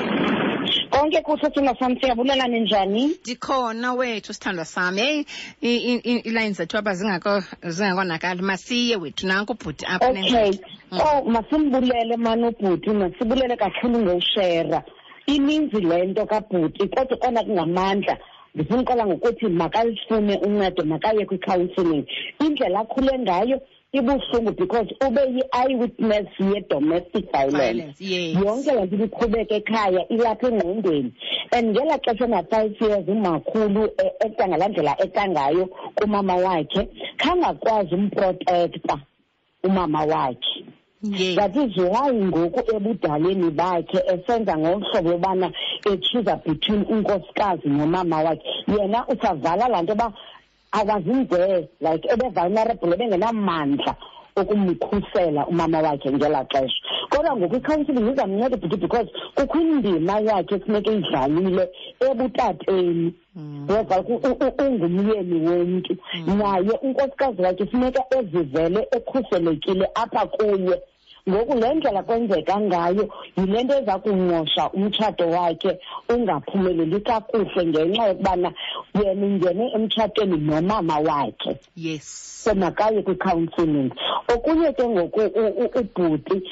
[0.90, 3.06] konke kusithina sami siyabulela ninjani?
[3.06, 5.26] ndikhona wethu sithandwa sam heyi
[5.60, 10.52] i- i- i- iilayini zethu apha zingako zingakonakali masiye wethu nanku ubhuti apha Okay.
[10.92, 11.00] Mm.
[11.00, 14.82] Oh, masimbulele mani ubhuti, masibulele kakhulu ngowushera.
[15.26, 18.16] Ininzi lento kabhuti, kodwa kona kungamandla.
[18.56, 22.04] Ndifuna uqala ngokuthi makalifune uncedo, makaye kwi-counselling.
[22.40, 23.60] Indlela akhule ngayo
[23.92, 27.56] ibuhlungu because ube yi-eyewitness ye-domestic violence.
[27.56, 31.12] violence yes yonke laa nto ibiqhubeka ekhaya ilapha engqondweni
[31.52, 37.94] and ngelaa xesha na-five years umakhulu eh, eta ngalaa ndlela eta ngayo kumama wakhe khangakwazi
[37.94, 38.98] umprotekta
[39.64, 40.64] umama wakhe
[41.12, 45.52] yes that is why ngoku ebudaleni bakhe esenza ngohlobo lobana
[45.92, 48.42] echuza between unkosikazi nomama wakhe.
[48.68, 50.12] Yena usavala laa nto yoba
[50.72, 53.94] akazinze like ebe-vulnerable ebengenamandla
[54.36, 56.80] okumkhusela umama wakhe ngelaa xesha.
[57.10, 61.68] Kodwa ngoku i-counselling izamnceda bhuti because kukho indima yakhe ekufuneka idlalile
[62.00, 63.14] ebutateni.
[63.36, 63.66] Mm.
[63.68, 65.96] weva ku- u- u- ungumyeni womntu.
[66.26, 70.80] Naye unkosikazi wakhe funeka ezivele ekhuselekile apha kuye.
[71.28, 78.52] Ngoku le ndlela kwenzeka ngayo yile nto eza kuncosha umtshato wakhe ungaphumeleli kakuhle ngenxa yokubana
[78.94, 81.56] yena ungene emtshatweni nomama wakhe.
[81.76, 82.04] Yes.
[82.44, 83.90] So makaye kwi-counselling.
[84.34, 86.42] Okunye ke ngoku u- u- ubhuti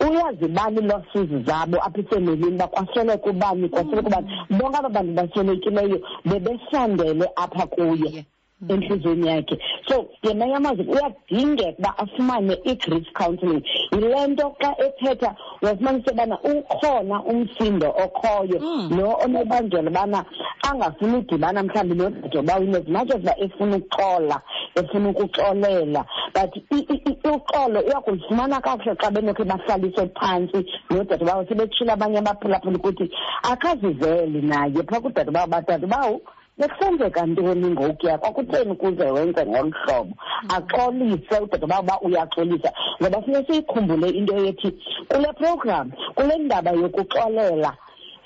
[0.00, 4.28] uyazibala ii-losses zabo apha ifemelini uba kwasweleka ubani kwasweleka ubani?
[4.50, 8.10] Bonke aba bantu baswelekileyo bebesandele apha kuye.
[8.12, 8.24] Yeah.
[8.68, 9.58] Entliziyweni yakhe.
[9.88, 13.64] So yena yamazwi uyadingeka uba afumane i-grief counselling.
[13.92, 18.60] Yile nto xa ethetha wafumanisa ubana ukhona umsindo okhoyo.
[18.60, 18.96] Mm.
[18.98, 20.24] lo onobangela ubana
[20.62, 24.40] angafuni udibana mhlawumbi nodadewabawini as much as uba efuna ukuxola
[24.74, 26.04] efuna ukuxolela
[26.34, 32.76] but i- i- i- uxolo uyakulifumana kakuhle xa benokhe bahlaliswe phantsi nodadebawo sebetshile abanye abaphulaphula
[32.78, 33.10] ukuthi
[33.42, 36.20] akaziveli naye phaa kudadebawo badadebawo
[36.62, 40.14] bekusenzeka ntoni ngokuya kwakutheni kuze wenze ngolu hlobo?
[40.56, 44.70] Axolise udadebawo uba uyaxolisa ngoba funeka siyikhumbule into yethi
[45.08, 47.72] kule program kule ndaba yokuxolela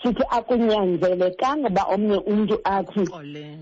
[0.03, 3.03] sithi akunyanzelekanga uba omnye umntu athi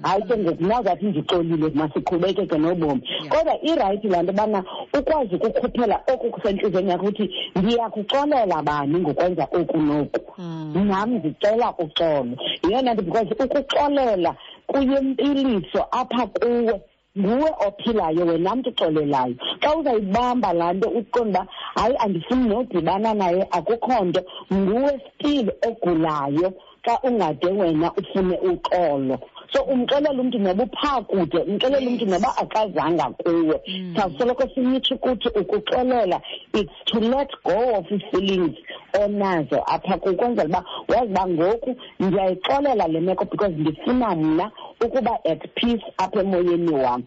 [0.02, 3.02] hayi ke ngoku nazathi ndixolile masiqhubekeke nobomi.
[3.28, 4.64] Kodwa irayithi laa nto yobana
[4.98, 10.20] ukwazi ukukhuphela oku kusentliziyweni yakho ukuthi ndiyakuxolela bani ngokwenza oku noku?
[10.38, 10.88] Mm.
[10.88, 14.34] nam ndicela uxolo yeyona nto because ukuxolela
[14.74, 16.80] kuyempiliso apha kuwe
[17.18, 19.34] nguwe ophilayo wena mntu uxolelayo.
[19.62, 24.20] Xa uzayibamba laa nto uqonda uba hayi andifuni nodibana naye akukho nto
[24.52, 26.48] nguwe still ogulayo
[26.84, 29.16] xa ungade wena ufune uxolo.
[29.55, 33.61] So umxelela umntu noba uphaa kude umxelela umntu noba akazanga kuwe.
[33.68, 33.94] Mm.
[33.96, 36.20] sawusoloko simitsho ukuthi ukuxolela
[36.55, 38.57] it's to let go of ii-feelings
[39.02, 44.50] onazo apha kuwe ukwenzela uba wazi uba ngoku ndiyayixolela le meko because ndifuna mna
[44.80, 47.02] ukuba at peace apha emoyeni wam.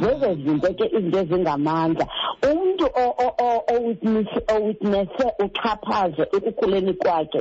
[0.00, 2.06] Zezo zinto ke izinto ezingamandla.
[2.50, 2.86] Umntu
[4.54, 7.40] owitnesse uxhaphazo ekukhuleni kwakhe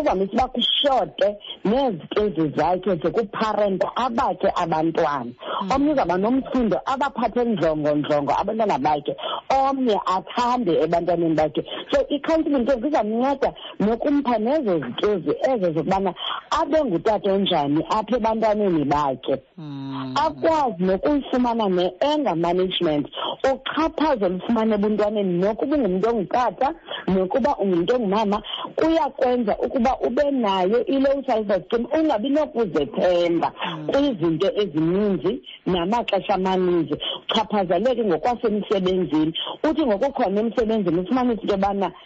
[0.00, 5.32] uvamise uba kushote nezikezi zakhe zokuparenta abakhe abantwana.
[5.74, 9.16] Omnye uzawuba nomsindo abaphathe ndlongondlongo abantwana bakhe
[9.50, 11.62] omnye athande ebantwaneni bakhe.
[11.90, 16.14] So i-counseling ke kuzamnceda nokumpha nezo zikezi ezo zokubana
[16.50, 19.36] abe ngutata onjani apha ebantwaneni bakhe.
[19.58, 20.14] Mm.
[20.16, 23.06] akwazi nokuyifumana ne-anger management
[23.52, 26.68] uxhaphazo olufumana ebuntwaneni nokuba ungumntu ongutata
[27.08, 28.42] nokuba ungumntu ongumama
[28.76, 33.52] kuyakwenza ukuba ube nayo i-low self esteem ungabi nokuzethemba
[33.90, 36.94] kwizinto ezininzi namaxesha amaninzi.
[37.30, 39.32] Uchaphazeleke ngokwasemsebenzini
[39.70, 41.96] uthi ngokukhona emsebenzini ufumanise into yobana ku-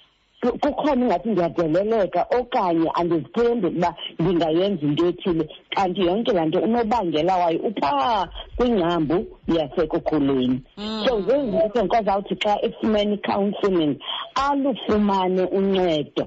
[0.41, 7.59] kukhona ingathi ndiyadeleleka okanye andizithembi ukuba ndingayenza into ethile kanti yonke laa nto unobangela wayo
[7.61, 10.61] uphaa kwingcambu yasekukhuleni.
[11.07, 13.99] So zezi zinto senkoza awuthi xa efumene i-counselling
[14.35, 16.27] alufumane uncedo.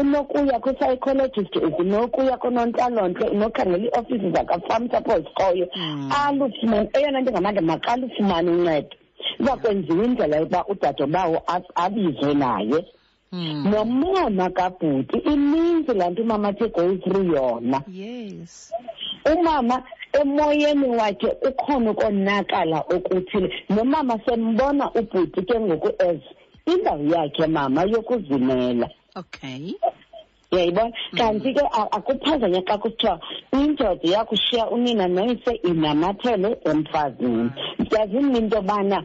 [0.00, 5.68] Unokuya kwi-psychologist unokuya koonontlalontle unokhangela iiofisi zakafam support sikhoyo
[6.26, 8.96] alufumane eyona nto ngamandla makalufumane uncedo.
[9.40, 12.66] Iza kwenziwa indlela yokuba udadobawo a- abizwe naye.
[12.66, 12.82] Mm.
[13.32, 17.82] Nomama kabhuti ininzi laa nto umama athi go through yona.
[17.88, 18.72] Yes.
[19.32, 23.48] Umama emoyeni wakhe ukhona ukonakala okuthile.
[23.68, 26.20] Nomama sembona ubhuti ke ngoku as
[26.66, 28.88] indawo yakhe mama yokuzimela.
[29.16, 29.74] Okay.
[30.52, 31.62] Uyayibona kanti ke
[31.96, 33.20] akuphazanya xa kuthiwa
[33.52, 37.50] indoda yakushiya unina noyise inamathele emfazini.
[37.90, 39.04] Yazini into yobana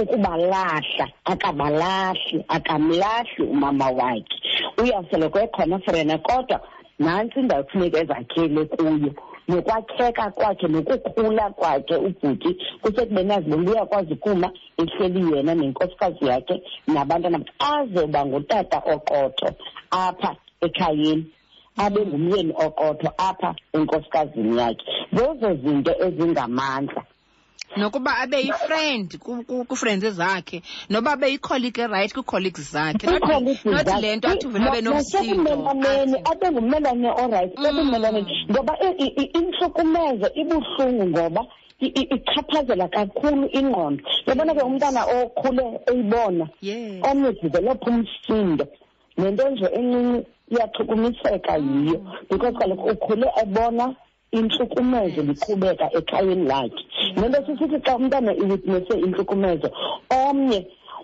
[0.00, 4.36] ukubalahla akabalahli akamlahli umama wakhe.
[4.78, 6.60] Uyawusoloko ekhona frena kodwa
[6.98, 9.12] nantsi indawo kufuneka ezakhele kuyo
[9.48, 12.50] nokwakheka kwakhe nokukhula kwakhe ubhuti
[12.82, 14.48] kusekubeni azibona uyakwazi ukuma
[14.80, 17.38] ehleli yena nenkosikazi yakhe nabantwana
[17.72, 19.48] azoba ngutata oqotho
[19.90, 21.26] apha ekhayeni
[21.78, 24.84] abe ngumyeni oqotho apha enkosikazini yakhe.
[25.12, 27.02] Zezo zinto ezingamandla.
[27.76, 34.16] Nokuba abe yifriend ku- ku- kufriends zakhe noba abe yicolleague erayithi kwii-colleagues zakhe Not- le
[34.16, 35.16] nto athi uvele abe athi,
[36.24, 37.66] abe ngummelwane orayithi Mm.
[37.66, 38.72] ekumelaneni ngoba
[39.34, 41.42] intlukumezo ibuhlungu ngoba
[41.80, 44.02] ichaphazela kakhulu ingqondo.
[44.26, 47.02] Yabona ke umntana okhule eyibona yes.
[47.04, 48.66] omnye developha umsindo
[49.18, 51.98] nento nje encinci iyachukumiseka yiyo
[52.30, 53.94] because kaloku ukhule ebona
[54.32, 56.82] intlukumezo liqhubeka ekhayeni lakhe.
[57.16, 59.68] Le nto sisithi xa umntana iwitnesse intlukumezo
[60.10, 60.60] omnye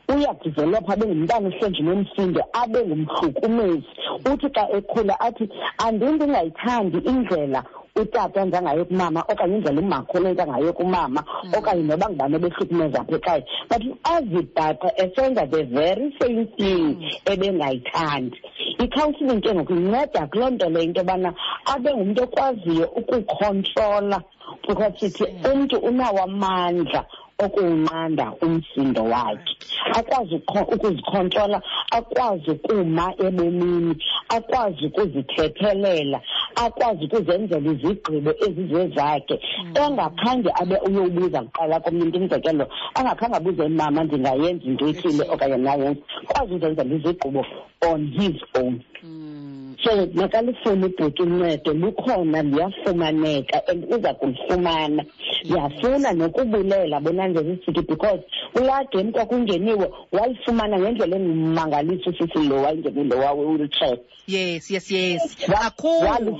[0.09, 3.91] uyadevelopha abe ngumntana ohlenje nomsindo abe ngumhlukumezi.
[4.31, 5.45] Uthi xa ekhula athi
[5.85, 7.61] andini ndingayithandi indlela
[7.97, 11.21] utata enza ngayo kumama okanye indlela umakhulu enza ngayo kumama
[11.57, 13.45] okanye noba ngubani ebehlukumeza apha ekhaya.
[13.69, 13.83] But
[14.15, 18.37] azibhaqa esenza the very same thing ebengayithandi.
[18.79, 21.35] I-counselling ke ngoku inceda kuloo nto leyo into yobana
[21.67, 24.23] abe ngumntu okwaziyo ukukhontrola
[24.69, 27.05] because sithi umntu unawo amandla
[27.47, 29.55] okuwunqanda umsindo wakhe.
[29.99, 33.95] Akwazi ukho- ukuzikhontrola akwazi ukuma ebomini
[34.29, 36.21] akwazi ukuzithethelela
[36.55, 39.37] akwazi ukuzenzela izigqibo ezizezakhe
[39.83, 42.65] engakhange abe uyobuza kuqala komnye umntu umzekelo
[42.95, 47.43] angakhange abuze mama ndingayenza into ethile okanye nayenza kwazi uzenzela izigqibo
[47.91, 48.81] on his own.
[49.03, 49.75] Mm.
[49.83, 55.05] so makalifune ibhuti uncedo lukhona luyafumaneka and uza kulifumana.
[55.45, 58.23] Ndiyafuna nokubulela bonanjeza isithi because
[58.53, 65.37] kulaa game kwakungeniwe walifumana ngendlela engumangalisa usisi lo wayengenile wawe-wheelchair yes yes yes.
[65.49, 66.39] Wa- kakhulu.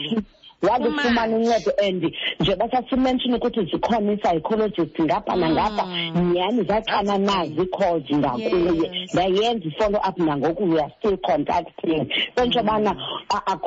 [0.63, 5.87] Walifumana uncedo and njengoba sasimenshini ukuthi zikhona ii-psychologist ngapha nangapha.
[5.87, 6.33] Mm.
[6.33, 9.09] nyhani zaqana nazo ii-calls ngakuye.
[9.13, 12.07] Ndayenza i-follow up nangoku we are still contacting.
[12.37, 12.97] Entsho yobana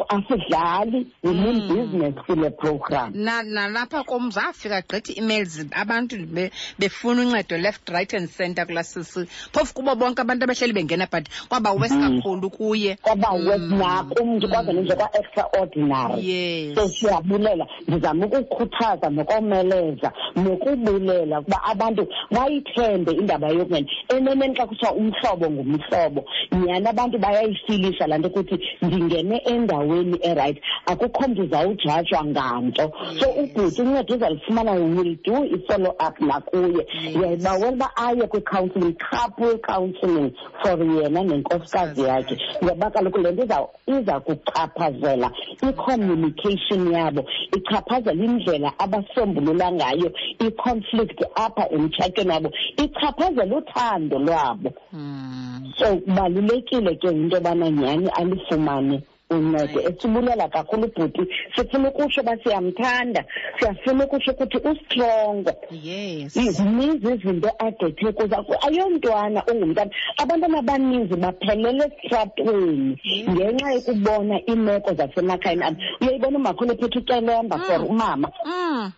[0.09, 1.67] asidlali we mean Mm.
[1.67, 3.11] business kule program.
[3.15, 8.83] Na nalapha kum zafika gqithi emails abantu be- befuna uncedo left right and center kulaa
[8.83, 12.21] sisi phofu kubo bonke abantu abahleli bengena but kwaba wes Mm.
[12.21, 12.95] kakhulu kuye.
[13.01, 13.77] Kwaba Mm.
[13.77, 16.75] nakumntu kwaze nje kwa-extraordinary.
[16.75, 25.45] So siyabulela ndizama ukukhuthaza nokomeleza nokubulela ukuba abantu bayithembe indaba yokungena eneneni xa kuthiwa umhlobo
[25.51, 26.25] ngumhlobo.
[26.51, 32.91] Nyhani abantu bayayifilisha laa nto ukuthi ndingene endaweni erayithi akukho mntu uzawujajwa nganto.
[33.19, 36.85] So ubhuti uncedo uzalifumana will do i-follow up nakuye.
[37.03, 37.15] Yes.
[37.15, 40.31] uyayibawela uba aye kwi-counselling couple counselling
[40.63, 42.37] for yena nenkosikazi yakhe.
[42.63, 45.31] Ngoba kaloku le nto iza- iza kuchaphazela
[45.69, 47.25] i-communication ecommunication yabo
[47.57, 55.73] ichaphazela indlela abasombulula ngayo i-conflict apha emtshatweni wabo ichaphazela uthando lwabo Mm.
[55.77, 59.97] so kubalulekile ke into yobana nyhani alifumane uncedo Right.
[59.97, 61.21] esibulela kakhulu ubhuti
[61.55, 63.25] sifuna ukutsho uba siyamthanda
[63.59, 65.51] siyafuna ukutsho ukuthi ustrongo
[65.83, 68.35] yes zininzi izinto adethe kuzo
[68.67, 73.29] ayomntwana ungumntana abantwana abaninzi baphelele esitratweni Yes.
[73.29, 78.91] ngenxa yokubona iimeko zasemakhayeni abo uyayibona umakhulu ephethe ucelemba for umama Mm.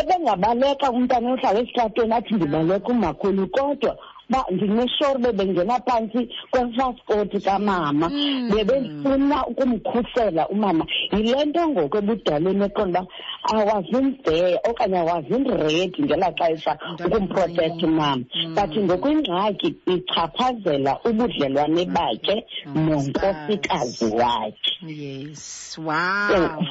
[0.00, 3.96] ebengabaleka umntana ohlala esitratweni athi ndibaleka umakhulu kodwa
[4.30, 8.08] ba ndinesure bebengena phantsi kwefasikoti kamama.
[8.08, 8.50] Mm.
[8.50, 10.84] bebefuna ukumkhusela umama.
[11.12, 18.24] Yile nto ngoku ebudaleni eqonda uba awazimdere okanye awazimredi ngelaa xesha ukumprotect umama.
[18.34, 18.54] Mm.
[18.54, 22.36] but ngokwingxaki ichaphazela ubudlelwane bakhe
[22.74, 24.72] nonkosikazi wakhe.
[24.86, 25.78] Yes.
[25.78, 26.64] Wow.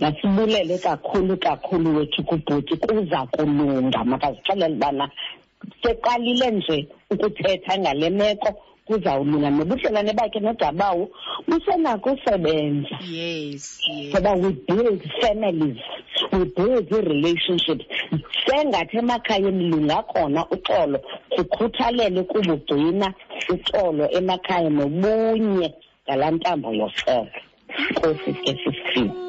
[0.00, 4.04] masibulele kakhulu kakhulu wethu kubhuti kuza kulunga.
[4.04, 5.10] Makazixelele ubana
[5.82, 8.50] seqalile nje ukuthetha ngale meko
[8.86, 11.08] kuzawulunga nobudlelwane bakhe nodabawo
[11.48, 12.96] busenako usebenza.
[13.10, 14.12] Yes yes.
[14.12, 15.80] Ngoba we build families
[16.32, 17.84] we build ii-relationships
[18.46, 20.98] sengathi emakhayeni lungakhona uxolo
[21.36, 23.14] sikhuthalele ukubugcina
[23.54, 25.68] uxolo emakhaya nobunye
[26.04, 27.32] ngalaa ntambo yoxolo
[27.90, 29.23] nkosi ke sisifile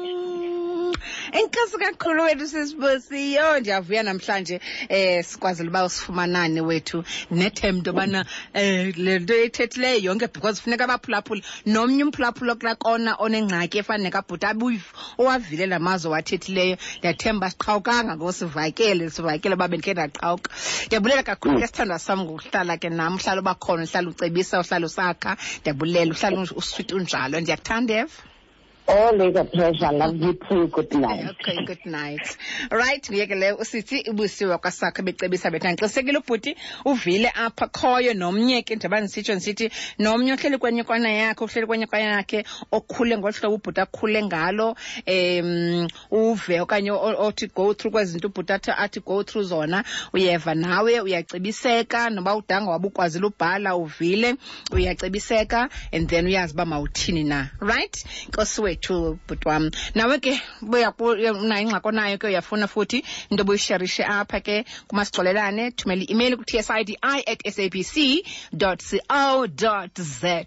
[1.38, 8.92] enkosi kakhulu wethu sisibosiyo ndiyavuya namhlanje eh sikwazile uba usifumanane wethu nethem into yobana um
[8.96, 14.92] le nto ethethileyo yonke because funeka abaphulaphula nomnye umphulaphula okula kona onengxaki efana nekabhuta abuyiv-
[15.18, 16.76] owavile la mazwe wathethileyo.
[16.98, 20.50] Ndiyathemba siqhawukanga ngosivakele sivakele sivakele uba bendikhe ndaqhawuka.
[20.86, 21.58] Ndiyabulela kakhulu.
[21.60, 25.36] Ke sithandwa sam ngokuhlala ke nam uhlala ubakhona uhlala ucebisa uhlala usakha.
[25.60, 27.40] Ndiyabulela uhlala uswiti unjalo.
[27.40, 28.22] Ndiyakuthanda eva
[28.88, 29.92] always a pleasure.
[29.92, 30.68] Love you too.
[30.68, 31.30] Good night.
[31.30, 32.36] Okay good night.
[32.70, 38.76] Right nguyeke leyo usithi ubusiwe kwasakho becebisa bethu andixisekile ubhuti uvile apha khoyo nomnye ke
[38.76, 43.54] njengoba ndisitsho ndisithi nomnye ohleli kwenye kwana yakhe ohleli kwenye kwana yakhe okhule ngolu hlobo
[43.56, 44.76] ubhuti akhule ngalo
[45.06, 51.00] um uve okanye othi go through kwezinto ubhuti athi, athi go through zona uyeva nawe
[51.00, 54.34] uyacebiseka noba udanga waba ukwazile ubhala uvile
[54.72, 57.50] uyacebiseka and then uyazi uba mawuthini na.
[57.60, 58.04] Right?
[58.28, 64.40] Nkosi wethu bhuti wam nawe ke unayo ingxaki onayo ke uyafuna futhi into obuyisherishe apha
[64.40, 67.96] ke kumasixolelane thumela i-email ku-tsidi at sabc
[69.08, 69.46] co
[69.96, 70.44] za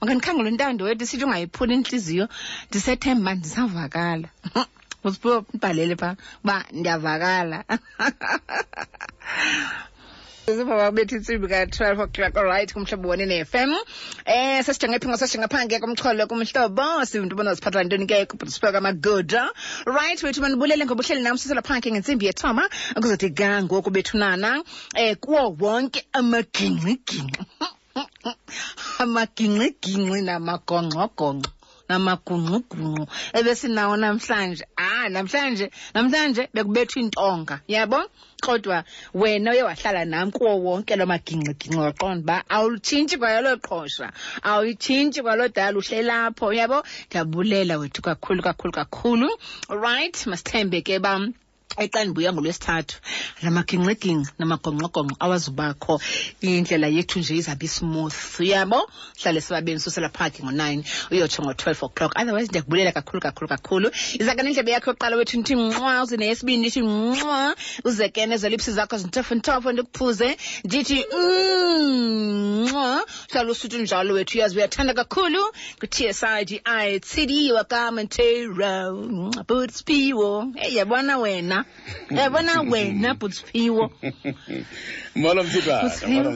[0.00, 2.28] makandikhangela intando wethu sithi ungayiphuli intliziyo
[2.70, 4.28] ndisethemba ndisavakala.
[5.04, 7.64] Uziphiwe mbhalele phaa uba ndiyavakala
[10.46, 13.82] ziva babetha intsimbi ka-twelve o'clock olrayithi kumhlobo wone ne-fm um
[14.24, 17.04] eh, sasijengephingo sasijengephange kumcholo kumhlobo.
[17.04, 19.50] Sivinto ubona ziphathwa ntoni ke kubhutisipa kwamagoda.
[19.86, 22.68] Right wethu manibulele ngoba uhleli nam siselaphange ngentsimbi yethoma.
[22.94, 24.62] Kuzothi ga ngoku bethunana um
[24.94, 27.42] eh, kuwo wonke amagingqigingqi
[29.02, 31.55] amagingqigingqi namagongqogongqo
[31.88, 33.06] namagungxugungxu
[33.38, 34.64] ebesinawo namhlanje.
[34.76, 37.60] Ah namhlanje namhlanje bekubethwa intonga.
[37.68, 38.00] Yabo?
[38.42, 38.84] Kodwa
[39.14, 44.12] wena uye wahlala nam kuwo wonke lo magingxigingxi waqonda uba awulutshintshi kwayolo qhosha
[44.42, 46.52] awuyitshintshi kwalo dala uhle lapho.
[46.52, 46.82] Yabo?
[47.06, 49.28] Ndiyabulela wethu kakhulu kakhulu kakhulu.
[49.70, 51.34] Right masithembe ke bam.
[51.76, 52.96] Exa ndibuya ngolwesithathu.
[53.42, 56.00] Na magingxigingxi namagongxogongxo awazubakho.
[56.40, 58.90] Indlela yethu nje izawube ismooth uyabo
[59.20, 60.84] hlale sibabeni susela phakhe ngo-nine.
[61.10, 62.12] Uyotsho ngo-twelve o'clock.
[62.16, 63.90] Otherwise ndiyakubulela kakhulu kakhulu kakhulu.
[64.20, 69.72] Izake nendlebe yakho yokuqala wethu ndithi nqwa uze neyesibini ndithi nqwa uzekene nezolipsi zakho zintofontofo
[69.72, 70.36] ndikuphuze.
[70.64, 74.38] Ndithi mm, nqwa hlala usuthi njalo wethu.
[74.38, 75.42] Uyazi uyathanda kakhulu
[75.78, 76.60] kwi-tsidi
[77.00, 78.92] tsidiwa wakamantera
[79.48, 81.55] butspiwo hey yabona wena
[82.10, 83.92] yabona eh, wena butspiwo
[85.22, 86.22] molo Kusifiwe.
[86.22, 86.30] molo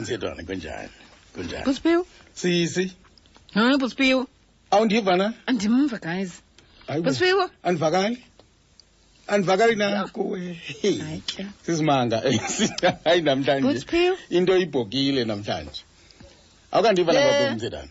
[0.45, 0.89] kunjani?
[1.33, 1.65] Kunjani?
[1.65, 2.91] Butspiwo sisi.
[3.53, 4.27] Hayi butspiwo
[4.71, 6.41] awundiva na andimva guys.
[7.03, 8.23] Butspiwo andivakali.
[9.27, 11.45] Andivakali na kuwe hayi ke.
[11.65, 12.21] Sisimanga.
[13.05, 14.15] Hayi namhlanje.
[14.29, 15.83] Into ibhokile namhlanje.
[16.71, 17.87] Awukandiva lapha eh.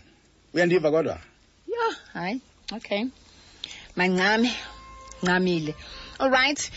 [0.54, 1.20] uyandiva kodwa?
[1.66, 2.40] Yeah, hayi.
[2.72, 3.04] Okay.
[3.96, 4.50] Mancame.
[5.22, 5.74] Ncamile.
[6.18, 6.70] All right.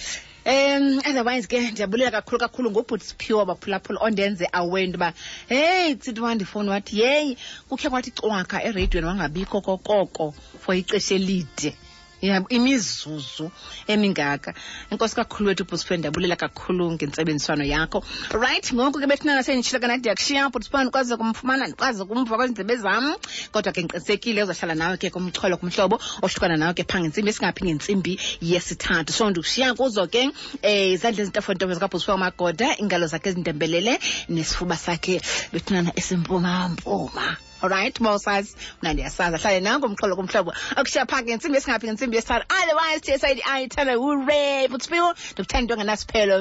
[0.45, 5.13] Um otherwise ke ndiyabulela kakhulu kakhulu ngobhuti siphiwe baphulaphula ondenze aware into uba
[5.47, 7.37] heyi tsithi wandifowuni wathi yeyi
[7.69, 11.71] kukhe kwathi cwaka ereydiweni wangabikho kokoko for ixesha elide
[12.27, 13.51] yabo imizuzu
[13.87, 14.53] emingaka.
[14.91, 18.03] Enkosi kakhulu wethu bhutsipho ndiyabulela kakhulu ngentsebenziswano yakho.
[18.31, 23.15] Right ngoku ke bethina senditshilo kana ndiyakushiya bhutsipho ndikwazi kumfumana ndikwazi kumva kwezindlebe zam.
[23.51, 28.19] Kodwa ke ndiqinisekile uzahlala nawe ke kumcholo kumhlobo ohlukana nawe ke phaa ngentsimbi esingaphi ngentsimbi
[28.41, 29.11] yesithathu.
[29.13, 30.33] So ndikushiya kuzo ke um
[30.63, 35.21] izandla ezintofontofe zikabhutsipho umagoda iingalo zakhe ezindembelele nesifuba sakhe
[35.51, 40.53] bethinana esimpumampuma alright mawusazi mna ndiyasazi ahlale nango umxholo kumhlobo.
[40.75, 46.37] Akushiya phaa ngentsimbi esingaphi ngentsimbi yesithathu otherwise tsidi ayithanda ure utspiwo ndikuthanda into engenasiphelo.